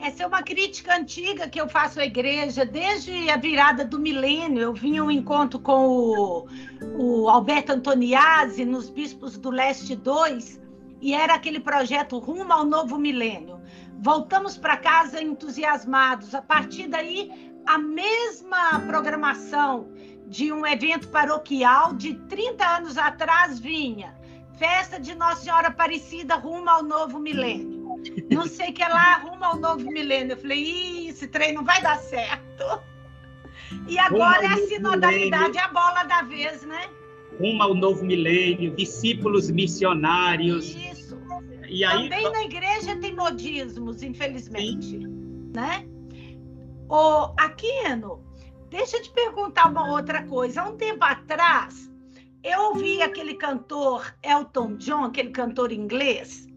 Essa 0.00 0.22
é 0.22 0.26
uma 0.26 0.42
crítica 0.42 0.96
antiga 0.96 1.48
que 1.48 1.60
eu 1.60 1.68
faço 1.68 2.00
à 2.00 2.06
igreja 2.06 2.64
desde 2.64 3.28
a 3.30 3.36
virada 3.36 3.84
do 3.84 3.98
milênio. 3.98 4.62
Eu 4.62 4.72
vim 4.72 5.00
um 5.00 5.10
encontro 5.10 5.58
com 5.58 5.88
o, 5.88 6.48
o 6.96 7.28
Alberto 7.28 7.72
Antoniazzi 7.72 8.64
nos 8.64 8.88
Bispos 8.88 9.36
do 9.36 9.50
Leste 9.50 9.96
2 9.96 10.60
e 11.00 11.14
era 11.14 11.34
aquele 11.34 11.58
projeto 11.58 12.18
rumo 12.18 12.52
ao 12.52 12.64
novo 12.64 12.96
milênio. 12.96 13.60
Voltamos 14.00 14.56
para 14.56 14.76
casa 14.76 15.20
entusiasmados. 15.20 16.32
A 16.32 16.40
partir 16.40 16.86
daí, 16.86 17.47
a 17.68 17.76
mesma 17.76 18.80
programação 18.86 19.90
de 20.26 20.50
um 20.50 20.66
evento 20.66 21.06
paroquial 21.08 21.92
de 21.92 22.14
30 22.14 22.64
anos 22.64 22.96
atrás 22.96 23.58
vinha. 23.60 24.16
Festa 24.58 24.98
de 24.98 25.14
Nossa 25.14 25.42
Senhora 25.42 25.68
Aparecida 25.68 26.34
rumo 26.36 26.68
ao 26.68 26.82
novo 26.82 27.18
milênio. 27.18 28.00
Não 28.30 28.46
sei 28.46 28.72
que 28.72 28.82
é 28.82 28.88
lá, 28.88 29.18
rumo 29.18 29.44
ao 29.44 29.56
novo 29.56 29.84
milênio. 29.84 30.32
Eu 30.32 30.38
falei, 30.38 30.58
Ih, 30.58 31.08
esse 31.08 31.28
trem 31.28 31.52
não 31.52 31.62
vai 31.62 31.82
dar 31.82 31.98
certo. 31.98 32.82
E 33.86 33.98
agora 33.98 34.44
é 34.44 34.46
a 34.46 34.56
sinodalidade, 34.66 35.50
milênio. 35.50 35.64
a 35.64 35.68
bola 35.68 36.04
da 36.04 36.22
vez, 36.22 36.62
né? 36.62 36.88
Rumo 37.38 37.62
ao 37.62 37.74
novo 37.74 38.02
milênio, 38.02 38.74
discípulos 38.74 39.50
missionários. 39.50 40.74
Isso. 40.74 41.18
E 41.68 41.84
aí... 41.84 42.08
Também 42.08 42.32
na 42.32 42.44
igreja 42.44 42.96
tem 42.96 43.14
modismos, 43.14 44.02
infelizmente. 44.02 44.86
Sim. 44.86 45.50
Né? 45.54 45.86
Ô, 46.88 47.34
Aquino, 47.36 48.24
deixa 48.70 48.96
eu 48.96 49.02
te 49.02 49.10
perguntar 49.10 49.70
uma 49.70 49.92
outra 49.92 50.22
coisa. 50.26 50.62
Há 50.62 50.70
um 50.70 50.76
tempo 50.78 51.04
atrás, 51.04 51.90
eu 52.42 52.60
ouvi 52.62 53.02
aquele 53.02 53.34
cantor 53.34 54.14
Elton 54.22 54.76
John, 54.76 55.04
aquele 55.04 55.28
cantor 55.28 55.70
inglês, 55.70 56.48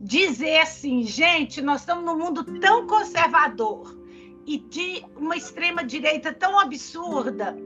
dizer 0.00 0.58
assim: 0.58 1.04
gente, 1.04 1.62
nós 1.62 1.82
estamos 1.82 2.04
num 2.04 2.18
mundo 2.18 2.42
tão 2.58 2.88
conservador 2.88 3.96
e 4.44 4.58
de 4.58 5.04
uma 5.14 5.36
extrema-direita 5.36 6.32
tão 6.32 6.58
absurda 6.58 7.56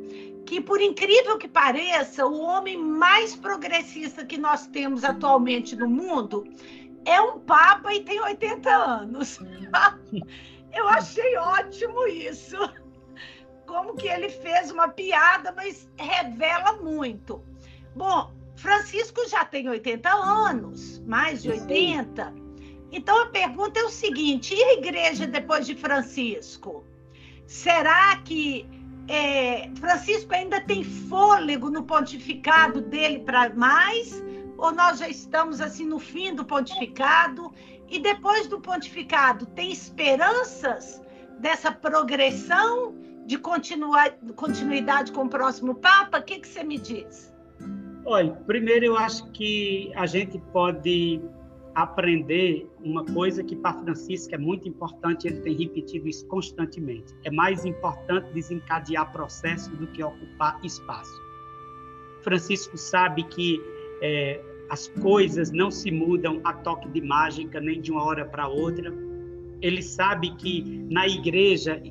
que, 0.44 0.60
por 0.60 0.78
incrível 0.78 1.38
que 1.38 1.48
pareça, 1.48 2.26
o 2.26 2.38
homem 2.38 2.76
mais 2.76 3.34
progressista 3.34 4.26
que 4.26 4.36
nós 4.36 4.66
temos 4.66 5.04
atualmente 5.04 5.74
no 5.74 5.88
mundo 5.88 6.44
é 7.06 7.18
um 7.18 7.38
Papa 7.40 7.94
e 7.94 8.04
tem 8.04 8.20
80 8.20 8.68
anos. 8.68 9.38
Eu 10.72 10.88
achei 10.88 11.36
ótimo 11.36 12.06
isso. 12.06 12.56
Como 13.66 13.94
que 13.94 14.08
ele 14.08 14.28
fez 14.28 14.70
uma 14.70 14.88
piada, 14.88 15.52
mas 15.52 15.88
revela 15.96 16.74
muito. 16.74 17.42
Bom, 17.94 18.32
Francisco 18.56 19.28
já 19.28 19.44
tem 19.44 19.68
80 19.68 20.10
anos, 20.10 21.00
mais 21.06 21.42
de 21.42 21.50
80. 21.50 22.34
Então 22.92 23.22
a 23.22 23.26
pergunta 23.26 23.80
é 23.80 23.84
o 23.84 23.88
seguinte: 23.88 24.54
e 24.54 24.62
a 24.62 24.74
igreja 24.74 25.26
depois 25.26 25.66
de 25.66 25.74
Francisco? 25.74 26.84
Será 27.46 28.16
que 28.18 28.68
é, 29.08 29.70
Francisco 29.76 30.34
ainda 30.34 30.60
tem 30.60 30.84
fôlego 30.84 31.70
no 31.70 31.84
pontificado 31.84 32.80
dele 32.80 33.20
para 33.20 33.52
mais? 33.54 34.22
Ou 34.56 34.72
nós 34.72 34.98
já 34.98 35.08
estamos 35.08 35.60
assim 35.60 35.86
no 35.86 35.98
fim 35.98 36.34
do 36.34 36.44
pontificado 36.44 37.52
e 37.90 37.98
depois 37.98 38.46
do 38.46 38.60
pontificado, 38.60 39.44
tem 39.46 39.72
esperanças 39.72 41.02
dessa 41.40 41.72
progressão 41.72 42.94
de 43.26 43.36
continuar, 43.36 44.12
continuidade 44.36 45.12
com 45.12 45.24
o 45.24 45.28
próximo 45.28 45.74
Papa? 45.74 46.18
O 46.18 46.22
que, 46.22 46.38
que 46.38 46.48
você 46.48 46.62
me 46.62 46.78
diz? 46.78 47.34
Olha, 48.04 48.32
primeiro 48.46 48.86
eu 48.86 48.96
acho 48.96 49.30
que 49.32 49.92
a 49.94 50.06
gente 50.06 50.38
pode 50.52 51.20
aprender 51.74 52.68
uma 52.82 53.04
coisa 53.04 53.42
que 53.42 53.54
para 53.54 53.74
Francisco 53.82 54.34
é 54.34 54.38
muito 54.38 54.68
importante, 54.68 55.26
ele 55.26 55.40
tem 55.40 55.54
repetido 55.54 56.08
isso 56.08 56.26
constantemente. 56.26 57.14
É 57.24 57.30
mais 57.30 57.64
importante 57.64 58.32
desencadear 58.32 59.10
processo 59.12 59.70
do 59.76 59.86
que 59.88 60.02
ocupar 60.02 60.58
espaço. 60.64 61.12
Francisco 62.22 62.76
sabe 62.76 63.22
que 63.24 63.60
é, 64.02 64.42
as 64.70 64.86
coisas 64.86 65.50
não 65.50 65.70
se 65.70 65.90
mudam 65.90 66.40
a 66.44 66.52
toque 66.52 66.88
de 66.88 67.00
mágica, 67.00 67.60
nem 67.60 67.80
de 67.80 67.90
uma 67.90 68.04
hora 68.04 68.24
para 68.24 68.46
outra. 68.46 68.92
Ele 69.60 69.82
sabe 69.82 70.34
que 70.36 70.86
na 70.88 71.08
igreja 71.08 71.82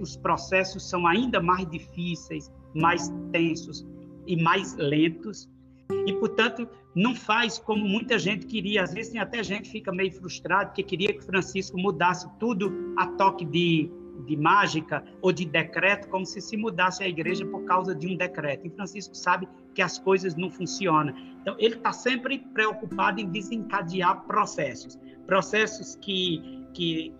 os 0.00 0.16
processos 0.16 0.88
são 0.88 1.06
ainda 1.06 1.40
mais 1.40 1.66
difíceis, 1.70 2.52
mais 2.74 3.10
tensos 3.30 3.86
e 4.26 4.36
mais 4.36 4.74
lentos. 4.76 5.48
E, 6.06 6.12
portanto, 6.14 6.68
não 6.94 7.14
faz 7.14 7.58
como 7.58 7.86
muita 7.86 8.18
gente 8.18 8.44
queria. 8.44 8.82
Às 8.82 8.92
vezes 8.92 9.12
tem 9.12 9.20
até 9.20 9.42
gente 9.42 9.62
que 9.62 9.70
fica 9.70 9.92
meio 9.92 10.12
frustrado, 10.12 10.72
que 10.72 10.82
queria 10.82 11.12
que 11.12 11.24
Francisco 11.24 11.78
mudasse 11.78 12.28
tudo 12.38 12.92
a 12.96 13.06
toque 13.06 13.44
de 13.44 13.90
de 14.20 14.36
mágica 14.36 15.04
ou 15.20 15.32
de 15.32 15.44
decreto, 15.44 16.08
como 16.08 16.24
se 16.24 16.40
se 16.40 16.56
mudasse 16.56 17.02
a 17.02 17.08
igreja 17.08 17.44
por 17.46 17.64
causa 17.64 17.94
de 17.94 18.06
um 18.06 18.16
decreto. 18.16 18.66
E 18.66 18.70
Francisco 18.70 19.14
sabe 19.14 19.48
que 19.74 19.82
as 19.82 19.98
coisas 19.98 20.34
não 20.34 20.50
funcionam. 20.50 21.14
Então, 21.40 21.56
ele 21.58 21.76
está 21.76 21.92
sempre 21.92 22.38
preocupado 22.38 23.20
em 23.20 23.28
desencadear 23.30 24.24
processos 24.26 24.98
processos 25.30 25.94
que, 25.94 26.66
que 26.74 27.14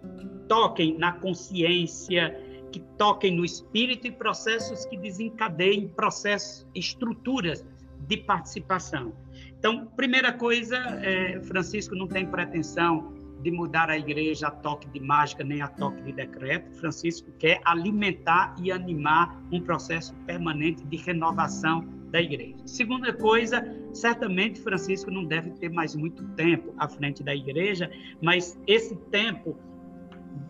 toquem 0.48 0.98
na 0.98 1.12
consciência, 1.12 2.36
que 2.72 2.80
toquem 2.98 3.36
no 3.36 3.44
espírito 3.44 4.08
e 4.08 4.10
processos 4.10 4.84
que 4.86 4.96
desencadeiem 4.96 5.86
processos, 5.86 6.66
estruturas 6.74 7.64
de 8.08 8.16
participação. 8.16 9.12
Então, 9.56 9.86
primeira 9.96 10.32
coisa, 10.32 10.76
é, 10.76 11.40
Francisco 11.42 11.94
não 11.94 12.08
tem 12.08 12.26
pretensão 12.26 13.14
de 13.42 13.50
mudar 13.50 13.90
a 13.90 13.98
igreja 13.98 14.48
a 14.48 14.50
toque 14.50 14.88
de 14.88 15.00
mágica 15.00 15.42
nem 15.44 15.62
a 15.62 15.68
toque 15.68 16.02
de 16.02 16.12
decreto. 16.12 16.76
Francisco 16.78 17.30
quer 17.38 17.60
alimentar 17.64 18.54
e 18.62 18.70
animar 18.70 19.42
um 19.50 19.60
processo 19.60 20.14
permanente 20.26 20.84
de 20.84 20.96
renovação 20.96 21.84
da 22.10 22.20
igreja. 22.20 22.56
Segunda 22.66 23.12
coisa, 23.12 23.64
certamente 23.92 24.60
Francisco 24.60 25.10
não 25.10 25.24
deve 25.24 25.50
ter 25.50 25.70
mais 25.70 25.94
muito 25.94 26.24
tempo 26.30 26.74
à 26.78 26.88
frente 26.88 27.22
da 27.22 27.34
igreja, 27.34 27.90
mas 28.20 28.58
esse 28.66 28.96
tempo, 28.96 29.56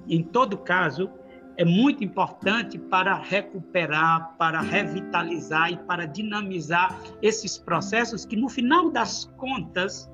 em 0.08 0.22
todo 0.22 0.56
caso, 0.56 1.10
é 1.56 1.64
muito 1.64 2.02
importante 2.02 2.78
para 2.78 3.14
recuperar, 3.14 4.34
para 4.38 4.62
revitalizar 4.62 5.70
e 5.70 5.76
para 5.76 6.06
dinamizar 6.06 6.98
esses 7.20 7.58
processos 7.58 8.24
que, 8.24 8.34
no 8.34 8.48
final 8.48 8.90
das 8.90 9.26
contas, 9.36 10.09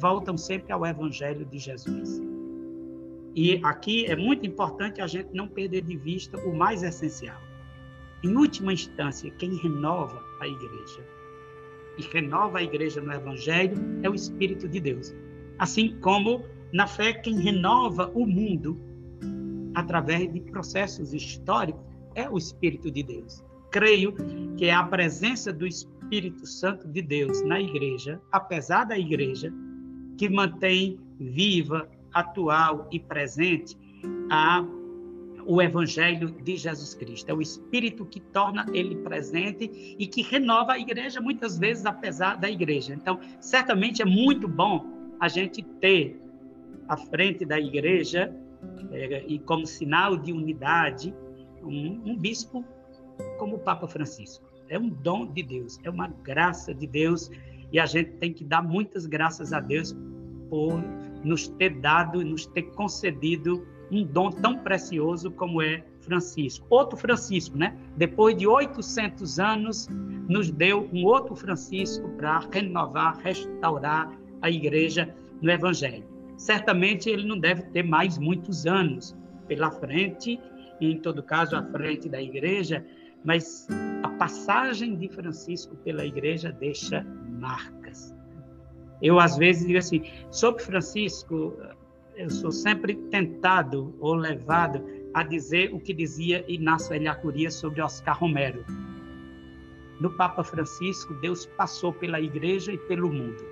voltam 0.00 0.36
sempre 0.36 0.72
ao 0.72 0.84
Evangelho 0.84 1.44
de 1.44 1.58
Jesus. 1.58 2.20
E 3.34 3.60
aqui 3.62 4.06
é 4.06 4.16
muito 4.16 4.46
importante 4.46 5.00
a 5.00 5.06
gente 5.06 5.28
não 5.34 5.46
perder 5.46 5.82
de 5.82 5.96
vista 5.96 6.38
o 6.38 6.56
mais 6.56 6.82
essencial. 6.82 7.40
Em 8.24 8.34
última 8.34 8.72
instância, 8.72 9.30
quem 9.32 9.56
renova 9.56 10.22
a 10.40 10.48
igreja 10.48 11.16
e 11.98 12.02
renova 12.02 12.58
a 12.58 12.62
igreja 12.62 13.00
no 13.00 13.12
Evangelho 13.12 13.76
é 14.02 14.08
o 14.08 14.14
Espírito 14.14 14.68
de 14.68 14.80
Deus. 14.80 15.14
Assim 15.58 15.98
como 16.00 16.44
na 16.72 16.86
fé, 16.86 17.12
quem 17.12 17.38
renova 17.40 18.10
o 18.14 18.26
mundo 18.26 18.78
através 19.74 20.32
de 20.32 20.40
processos 20.40 21.12
históricos 21.12 21.82
é 22.14 22.28
o 22.28 22.36
Espírito 22.36 22.90
de 22.90 23.02
Deus. 23.02 23.44
Creio 23.70 24.14
que 24.56 24.70
a 24.70 24.82
presença 24.84 25.52
do 25.52 25.66
Espírito 25.66 26.46
Santo 26.46 26.88
de 26.88 27.02
Deus 27.02 27.42
na 27.42 27.60
igreja, 27.60 28.20
apesar 28.32 28.84
da 28.84 28.98
igreja, 28.98 29.52
que 30.16 30.28
mantém 30.28 30.98
viva, 31.18 31.88
atual 32.12 32.88
e 32.90 32.98
presente 32.98 33.76
a 34.30 34.64
o 35.48 35.62
Evangelho 35.62 36.28
de 36.42 36.56
Jesus 36.56 36.92
Cristo. 36.94 37.30
É 37.30 37.34
o 37.34 37.40
Espírito 37.40 38.04
que 38.04 38.18
torna 38.18 38.66
ele 38.72 38.96
presente 38.96 39.94
e 39.96 40.06
que 40.06 40.20
renova 40.20 40.72
a 40.72 40.78
igreja, 40.78 41.20
muitas 41.20 41.56
vezes, 41.56 41.86
apesar 41.86 42.36
da 42.36 42.50
igreja. 42.50 42.92
Então, 42.92 43.20
certamente 43.40 44.02
é 44.02 44.04
muito 44.04 44.48
bom 44.48 44.84
a 45.20 45.28
gente 45.28 45.62
ter 45.62 46.20
à 46.88 46.96
frente 46.96 47.44
da 47.44 47.60
igreja 47.60 48.34
é, 48.90 49.24
e 49.26 49.38
como 49.38 49.66
sinal 49.66 50.16
de 50.16 50.32
unidade 50.32 51.14
um, 51.62 52.02
um 52.04 52.16
bispo 52.16 52.64
como 53.38 53.56
o 53.56 53.58
Papa 53.58 53.86
Francisco. 53.86 54.44
É 54.68 54.78
um 54.78 54.88
dom 54.88 55.26
de 55.26 55.42
Deus, 55.42 55.78
é 55.84 55.90
uma 55.90 56.08
graça 56.08 56.74
de 56.74 56.86
Deus 56.86 57.30
e 57.72 57.78
a 57.78 57.86
gente 57.86 58.12
tem 58.12 58.32
que 58.32 58.44
dar 58.44 58.62
muitas 58.62 59.06
graças 59.06 59.52
a 59.52 59.60
Deus 59.60 59.96
por 60.48 60.80
nos 61.24 61.48
ter 61.48 61.80
dado 61.80 62.22
e 62.22 62.24
nos 62.24 62.46
ter 62.46 62.62
concedido 62.74 63.66
um 63.90 64.04
dom 64.04 64.30
tão 64.30 64.58
precioso 64.58 65.30
como 65.30 65.62
é 65.62 65.84
Francisco. 66.00 66.66
Outro 66.70 66.96
Francisco, 66.96 67.56
né? 67.56 67.76
Depois 67.96 68.36
de 68.36 68.46
800 68.46 69.38
anos, 69.38 69.88
nos 70.28 70.50
deu 70.50 70.88
um 70.92 71.04
outro 71.04 71.34
Francisco 71.34 72.08
para 72.10 72.40
renovar, 72.52 73.18
restaurar 73.18 74.10
a 74.40 74.50
igreja 74.50 75.14
no 75.40 75.50
Evangelho. 75.50 76.04
Certamente 76.36 77.08
ele 77.08 77.26
não 77.26 77.38
deve 77.38 77.62
ter 77.70 77.82
mais 77.82 78.18
muitos 78.18 78.66
anos 78.66 79.16
pela 79.48 79.70
frente, 79.70 80.38
em 80.80 80.98
todo 80.98 81.22
caso, 81.22 81.56
à 81.56 81.62
frente 81.62 82.08
da 82.08 82.20
igreja, 82.20 82.84
mas 83.26 83.66
a 84.04 84.08
passagem 84.10 84.96
de 84.96 85.08
Francisco 85.08 85.74
pela 85.78 86.06
igreja 86.06 86.52
deixa 86.52 87.04
marcas. 87.40 88.14
Eu, 89.02 89.18
às 89.18 89.36
vezes, 89.36 89.66
digo 89.66 89.78
assim: 89.78 90.04
sobre 90.30 90.62
Francisco, 90.62 91.58
eu 92.14 92.30
sou 92.30 92.52
sempre 92.52 92.94
tentado 93.10 93.94
ou 94.00 94.14
levado 94.14 94.82
a 95.12 95.24
dizer 95.24 95.74
o 95.74 95.80
que 95.80 95.92
dizia 95.92 96.44
Inácio 96.50 96.94
Eliacuria 96.94 97.50
sobre 97.50 97.82
Oscar 97.82 98.16
Romero. 98.16 98.64
No 100.00 100.10
Papa 100.16 100.44
Francisco, 100.44 101.12
Deus 101.14 101.46
passou 101.58 101.92
pela 101.92 102.20
igreja 102.20 102.72
e 102.72 102.78
pelo 102.78 103.12
mundo. 103.12 103.44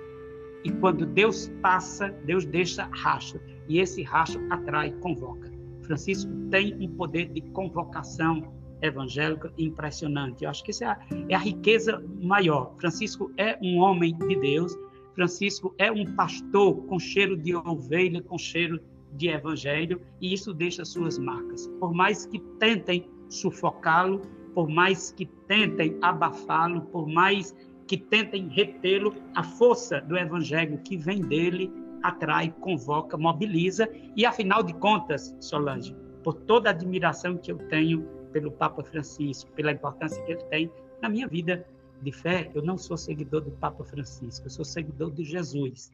E 0.63 0.71
quando 0.71 1.05
Deus 1.05 1.51
passa, 1.61 2.09
Deus 2.23 2.45
deixa 2.45 2.87
racho. 2.91 3.39
E 3.67 3.79
esse 3.79 4.03
racho 4.03 4.39
atrai, 4.49 4.91
convoca. 5.01 5.51
Francisco 5.81 6.31
tem 6.49 6.75
um 6.79 6.95
poder 6.95 7.27
de 7.29 7.41
convocação 7.41 8.53
evangélica 8.85 9.51
impressionante. 9.57 10.43
Eu 10.43 10.49
acho 10.49 10.63
que 10.63 10.71
isso 10.71 10.83
é 10.83 10.87
a, 10.87 10.99
é 11.29 11.35
a 11.35 11.39
riqueza 11.39 12.03
maior. 12.21 12.73
Francisco 12.79 13.31
é 13.37 13.57
um 13.61 13.77
homem 13.77 14.17
de 14.17 14.35
Deus, 14.35 14.75
Francisco 15.13 15.73
é 15.77 15.91
um 15.91 16.05
pastor 16.15 16.85
com 16.85 16.99
cheiro 16.99 17.37
de 17.37 17.55
ovelha, 17.55 18.21
com 18.21 18.37
cheiro 18.37 18.81
de 19.13 19.29
evangelho, 19.29 20.01
e 20.19 20.33
isso 20.33 20.53
deixa 20.53 20.83
suas 20.83 21.17
marcas. 21.17 21.67
Por 21.79 21.93
mais 21.93 22.25
que 22.25 22.39
tentem 22.59 23.07
sufocá-lo, 23.29 24.21
por 24.53 24.67
mais 24.67 25.11
que 25.11 25.25
tentem 25.47 25.97
abafá-lo, 26.01 26.81
por 26.81 27.07
mais 27.07 27.55
que 27.87 27.97
tentem 27.97 28.49
retê-lo, 28.49 29.13
a 29.35 29.43
força 29.43 30.01
do 30.01 30.17
evangelho 30.17 30.79
que 30.79 30.97
vem 30.97 31.21
dele 31.21 31.71
atrai, 32.03 32.53
convoca, 32.59 33.17
mobiliza, 33.17 33.89
e 34.15 34.25
afinal 34.25 34.61
de 34.61 34.73
contas, 34.73 35.35
Solange, 35.39 35.95
por 36.23 36.33
toda 36.33 36.69
a 36.69 36.71
admiração 36.71 37.37
que 37.37 37.51
eu 37.51 37.57
tenho 37.69 38.07
pelo 38.35 38.51
Papa 38.51 38.83
Francisco, 38.83 39.49
pela 39.53 39.71
importância 39.71 40.21
que 40.25 40.33
ele 40.33 40.43
tem 40.49 40.69
na 41.01 41.07
minha 41.07 41.25
vida 41.25 41.65
de 42.01 42.11
fé, 42.11 42.51
eu 42.53 42.61
não 42.61 42.77
sou 42.77 42.97
seguidor 42.97 43.39
do 43.39 43.51
Papa 43.51 43.85
Francisco, 43.85 44.45
eu 44.45 44.49
sou 44.49 44.65
seguidor 44.65 45.09
de 45.11 45.23
Jesus. 45.23 45.89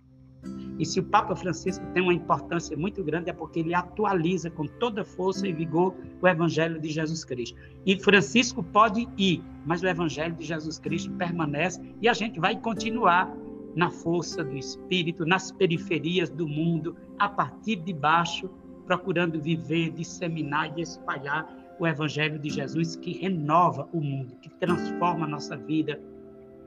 E 0.79 0.83
se 0.83 0.99
o 0.99 1.03
Papa 1.03 1.35
Francisco 1.35 1.85
tem 1.93 2.01
uma 2.01 2.15
importância 2.15 2.75
muito 2.75 3.03
grande 3.03 3.29
é 3.29 3.33
porque 3.33 3.59
ele 3.59 3.75
atualiza 3.75 4.49
com 4.49 4.65
toda 4.65 5.05
força 5.05 5.47
e 5.47 5.53
vigor 5.53 5.93
o 6.19 6.27
Evangelho 6.27 6.81
de 6.81 6.89
Jesus 6.89 7.23
Cristo. 7.23 7.55
E 7.85 7.99
Francisco 7.99 8.63
pode 8.63 9.07
ir, 9.19 9.43
mas 9.63 9.83
o 9.83 9.87
Evangelho 9.87 10.33
de 10.33 10.43
Jesus 10.43 10.79
Cristo 10.79 11.11
permanece 11.11 11.79
e 12.01 12.09
a 12.09 12.13
gente 12.13 12.39
vai 12.39 12.59
continuar 12.59 13.31
na 13.75 13.91
força 13.91 14.43
do 14.43 14.57
Espírito, 14.57 15.27
nas 15.27 15.51
periferias 15.51 16.27
do 16.27 16.47
mundo, 16.47 16.97
a 17.19 17.29
partir 17.29 17.75
de 17.75 17.93
baixo, 17.93 18.49
procurando 18.87 19.39
viver, 19.39 19.91
disseminar 19.91 20.75
e 20.75 20.81
espalhar 20.81 21.60
o 21.81 21.87
Evangelho 21.87 22.37
de 22.37 22.47
Jesus 22.47 22.95
que 22.95 23.11
renova 23.11 23.89
o 23.91 23.99
mundo, 23.99 24.35
que 24.39 24.49
transforma 24.59 25.25
a 25.25 25.27
nossa 25.27 25.57
vida, 25.57 25.99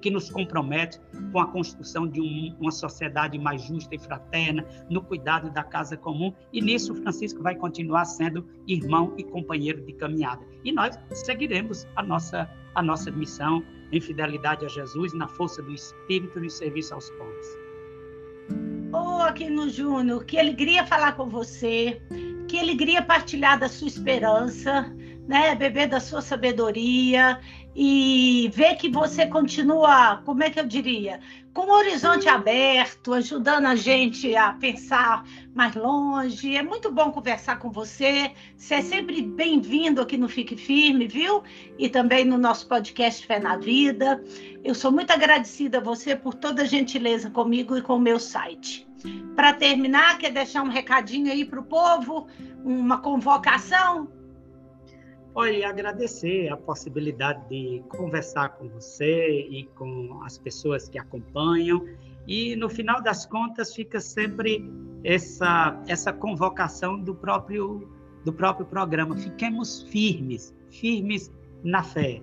que 0.00 0.10
nos 0.10 0.28
compromete 0.28 1.00
com 1.30 1.38
a 1.38 1.46
construção 1.46 2.08
de 2.08 2.20
um, 2.20 2.52
uma 2.58 2.72
sociedade 2.72 3.38
mais 3.38 3.62
justa 3.62 3.94
e 3.94 3.98
fraterna, 3.98 4.66
no 4.90 5.00
cuidado 5.00 5.52
da 5.52 5.62
casa 5.62 5.96
comum. 5.96 6.34
E 6.52 6.60
nisso, 6.60 6.96
Francisco 6.96 7.40
vai 7.44 7.54
continuar 7.54 8.06
sendo 8.06 8.44
irmão 8.66 9.14
e 9.16 9.22
companheiro 9.22 9.86
de 9.86 9.92
caminhada. 9.92 10.44
E 10.64 10.72
nós 10.72 10.98
seguiremos 11.12 11.86
a 11.94 12.02
nossa, 12.02 12.50
a 12.74 12.82
nossa 12.82 13.08
missão 13.12 13.64
em 13.92 14.00
fidelidade 14.00 14.64
a 14.64 14.68
Jesus, 14.68 15.14
na 15.14 15.28
força 15.28 15.62
do 15.62 15.72
Espírito 15.72 16.44
e 16.44 16.50
serviço 16.50 16.92
aos 16.92 17.08
pobres. 17.10 17.46
Ô, 18.92 18.96
oh, 18.96 19.22
Aquino 19.22 19.70
Júnior, 19.70 20.24
que 20.24 20.36
alegria 20.40 20.84
falar 20.84 21.12
com 21.12 21.28
você, 21.28 22.02
que 22.48 22.58
alegria 22.58 23.00
partilhar 23.00 23.60
da 23.60 23.68
sua 23.68 23.88
esperança 23.88 24.92
né, 25.26 25.54
beber 25.54 25.88
da 25.88 26.00
sua 26.00 26.20
sabedoria 26.20 27.40
e 27.74 28.50
ver 28.54 28.76
que 28.76 28.88
você 28.88 29.26
continua, 29.26 30.22
como 30.24 30.42
é 30.42 30.50
que 30.50 30.60
eu 30.60 30.66
diria, 30.66 31.18
com 31.52 31.62
o 31.62 31.72
horizonte 31.72 32.28
aberto, 32.28 33.12
ajudando 33.12 33.66
a 33.66 33.76
gente 33.76 34.34
a 34.36 34.52
pensar 34.52 35.24
mais 35.54 35.74
longe. 35.74 36.56
É 36.56 36.62
muito 36.62 36.90
bom 36.90 37.10
conversar 37.10 37.58
com 37.58 37.70
você. 37.70 38.32
Você 38.56 38.74
é 38.74 38.82
sempre 38.82 39.22
bem-vindo 39.22 40.00
aqui 40.00 40.16
no 40.16 40.28
Fique 40.28 40.56
Firme, 40.56 41.06
viu? 41.06 41.42
E 41.78 41.88
também 41.88 42.24
no 42.24 42.36
nosso 42.36 42.68
podcast 42.68 43.24
Fé 43.26 43.38
na 43.38 43.56
Vida. 43.56 44.22
Eu 44.64 44.74
sou 44.74 44.90
muito 44.92 45.12
agradecida 45.12 45.78
a 45.78 45.80
você 45.80 46.16
por 46.16 46.34
toda 46.34 46.62
a 46.62 46.66
gentileza 46.66 47.30
comigo 47.30 47.76
e 47.76 47.82
com 47.82 47.96
o 47.96 48.00
meu 48.00 48.18
site. 48.18 48.86
Para 49.36 49.52
terminar, 49.52 50.18
quer 50.18 50.32
deixar 50.32 50.62
um 50.62 50.68
recadinho 50.68 51.30
aí 51.30 51.44
para 51.44 51.60
o 51.60 51.64
povo, 51.64 52.26
uma 52.64 52.98
convocação? 52.98 54.08
Olha, 55.36 55.68
agradecer 55.68 56.48
a 56.48 56.56
possibilidade 56.56 57.48
de 57.48 57.82
conversar 57.88 58.50
com 58.50 58.68
você 58.68 59.40
e 59.50 59.64
com 59.74 60.20
as 60.22 60.38
pessoas 60.38 60.88
que 60.88 60.96
acompanham. 60.96 61.84
E 62.24 62.54
no 62.54 62.70
final 62.70 63.02
das 63.02 63.26
contas 63.26 63.74
fica 63.74 64.00
sempre 64.00 64.64
essa 65.02 65.82
essa 65.88 66.12
convocação 66.12 67.00
do 67.00 67.16
próprio 67.16 67.90
do 68.24 68.32
próprio 68.32 68.64
programa. 68.64 69.16
Fiquemos 69.16 69.82
firmes, 69.82 70.54
firmes 70.70 71.32
na 71.64 71.82
fé. 71.82 72.22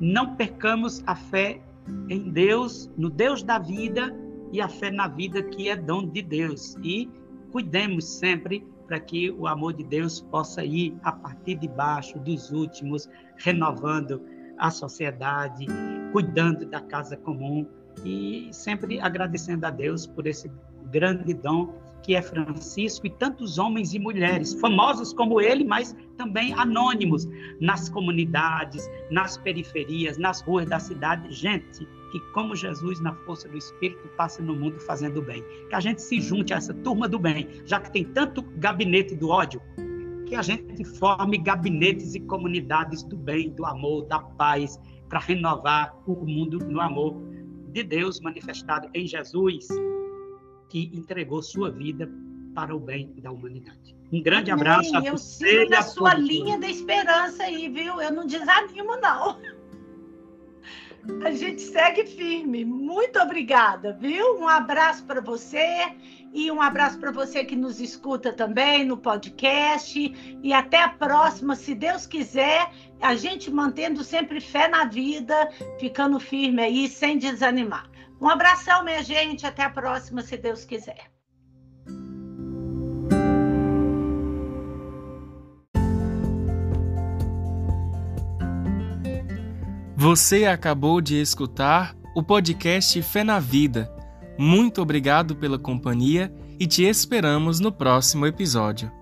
Não 0.00 0.34
percamos 0.34 1.00
a 1.06 1.14
fé 1.14 1.62
em 2.08 2.28
Deus, 2.28 2.90
no 2.98 3.08
Deus 3.08 3.40
da 3.40 3.60
vida 3.60 4.12
e 4.52 4.60
a 4.60 4.68
fé 4.68 4.90
na 4.90 5.06
vida 5.06 5.44
que 5.44 5.68
é 5.68 5.76
dom 5.76 6.08
de 6.08 6.22
Deus. 6.22 6.76
E 6.82 7.08
cuidemos 7.52 8.04
sempre 8.04 8.66
para 8.88 8.98
que 8.98 9.30
o 9.30 9.46
amor 9.46 9.74
de 9.74 9.84
Deus 9.84 10.20
possa 10.20 10.64
ir 10.64 10.96
a 11.02 11.12
partir 11.12 11.56
de 11.56 11.68
baixo, 11.68 12.18
dos 12.18 12.50
últimos, 12.50 13.08
renovando 13.36 14.20
a 14.58 14.70
sociedade, 14.70 15.66
cuidando 16.10 16.64
da 16.66 16.80
casa 16.80 17.16
comum 17.16 17.66
e 18.04 18.48
sempre 18.50 18.98
agradecendo 18.98 19.66
a 19.66 19.70
Deus 19.70 20.06
por 20.06 20.26
esse 20.26 20.50
grande 20.90 21.34
dom 21.34 21.74
que 22.02 22.14
é 22.14 22.22
Francisco 22.22 23.06
e 23.06 23.10
tantos 23.10 23.58
homens 23.58 23.92
e 23.92 23.98
mulheres, 23.98 24.54
famosos 24.54 25.12
como 25.12 25.40
ele, 25.40 25.64
mas 25.64 25.94
também 26.16 26.54
anônimos, 26.54 27.28
nas 27.60 27.90
comunidades, 27.90 28.88
nas 29.10 29.36
periferias, 29.36 30.16
nas 30.16 30.40
ruas 30.40 30.66
da 30.66 30.78
cidade. 30.78 31.30
Gente 31.30 31.86
que, 32.10 32.20
como 32.32 32.56
Jesus, 32.56 33.00
na 33.00 33.14
força 33.14 33.48
do 33.48 33.56
Espírito, 33.56 34.08
passa 34.16 34.42
no 34.42 34.54
mundo 34.54 34.78
fazendo 34.80 35.22
bem. 35.22 35.44
Que 35.68 35.74
a 35.74 35.80
gente 35.80 36.02
se 36.02 36.20
junte 36.20 36.52
a 36.52 36.56
essa 36.56 36.74
turma 36.74 37.08
do 37.08 37.18
bem, 37.18 37.48
já 37.64 37.80
que 37.80 37.92
tem 37.92 38.04
tanto 38.04 38.42
gabinete 38.56 39.14
do 39.14 39.28
ódio, 39.28 39.60
que 40.26 40.34
a 40.34 40.42
gente 40.42 40.84
forme 40.84 41.38
gabinetes 41.38 42.14
e 42.14 42.20
comunidades 42.20 43.02
do 43.02 43.16
bem, 43.16 43.50
do 43.50 43.64
amor, 43.64 44.04
da 44.06 44.18
paz, 44.18 44.78
para 45.08 45.18
renovar 45.20 45.96
o 46.06 46.14
mundo 46.26 46.58
no 46.58 46.80
amor 46.80 47.16
de 47.72 47.82
Deus 47.82 48.20
manifestado 48.20 48.88
em 48.92 49.06
Jesus, 49.06 49.68
que 50.68 50.90
entregou 50.94 51.42
sua 51.42 51.70
vida 51.70 52.10
para 52.54 52.74
o 52.74 52.80
bem 52.80 53.14
da 53.18 53.30
humanidade. 53.30 53.96
Um 54.12 54.22
grande 54.22 54.50
abraço 54.50 54.96
a 54.96 55.00
Eu 55.00 55.16
sigo 55.16 55.70
na 55.70 55.82
sua 55.82 56.14
linha 56.14 56.58
da 56.58 56.68
esperança 56.68 57.44
aí, 57.44 57.68
viu? 57.68 58.00
Eu 58.00 58.12
não 58.12 58.26
desanimo, 58.26 58.96
não. 58.96 59.38
A 61.24 61.30
gente 61.30 61.60
segue 61.60 62.06
firme. 62.06 62.64
Muito 62.64 63.18
obrigada, 63.18 63.92
viu? 63.92 64.38
Um 64.38 64.48
abraço 64.48 65.04
para 65.04 65.20
você 65.20 65.94
e 66.32 66.50
um 66.50 66.60
abraço 66.60 66.98
para 66.98 67.10
você 67.10 67.44
que 67.44 67.56
nos 67.56 67.80
escuta 67.80 68.32
também 68.32 68.84
no 68.84 68.96
podcast. 68.96 70.38
E 70.42 70.52
até 70.52 70.82
a 70.82 70.88
próxima, 70.88 71.56
se 71.56 71.74
Deus 71.74 72.06
quiser, 72.06 72.70
a 73.00 73.14
gente 73.14 73.50
mantendo 73.50 74.04
sempre 74.04 74.40
fé 74.40 74.68
na 74.68 74.84
vida, 74.84 75.50
ficando 75.80 76.20
firme 76.20 76.62
aí, 76.62 76.88
sem 76.88 77.18
desanimar. 77.18 77.90
Um 78.20 78.28
abração, 78.28 78.84
minha 78.84 79.02
gente. 79.02 79.46
Até 79.46 79.62
a 79.64 79.70
próxima, 79.70 80.22
se 80.22 80.36
Deus 80.36 80.64
quiser. 80.64 81.17
Você 90.00 90.44
acabou 90.44 91.00
de 91.00 91.20
escutar 91.20 91.92
o 92.14 92.22
podcast 92.22 93.02
Fé 93.02 93.24
na 93.24 93.40
Vida. 93.40 93.92
Muito 94.38 94.80
obrigado 94.80 95.34
pela 95.34 95.58
companhia 95.58 96.32
e 96.56 96.68
te 96.68 96.84
esperamos 96.84 97.58
no 97.58 97.72
próximo 97.72 98.24
episódio. 98.24 98.92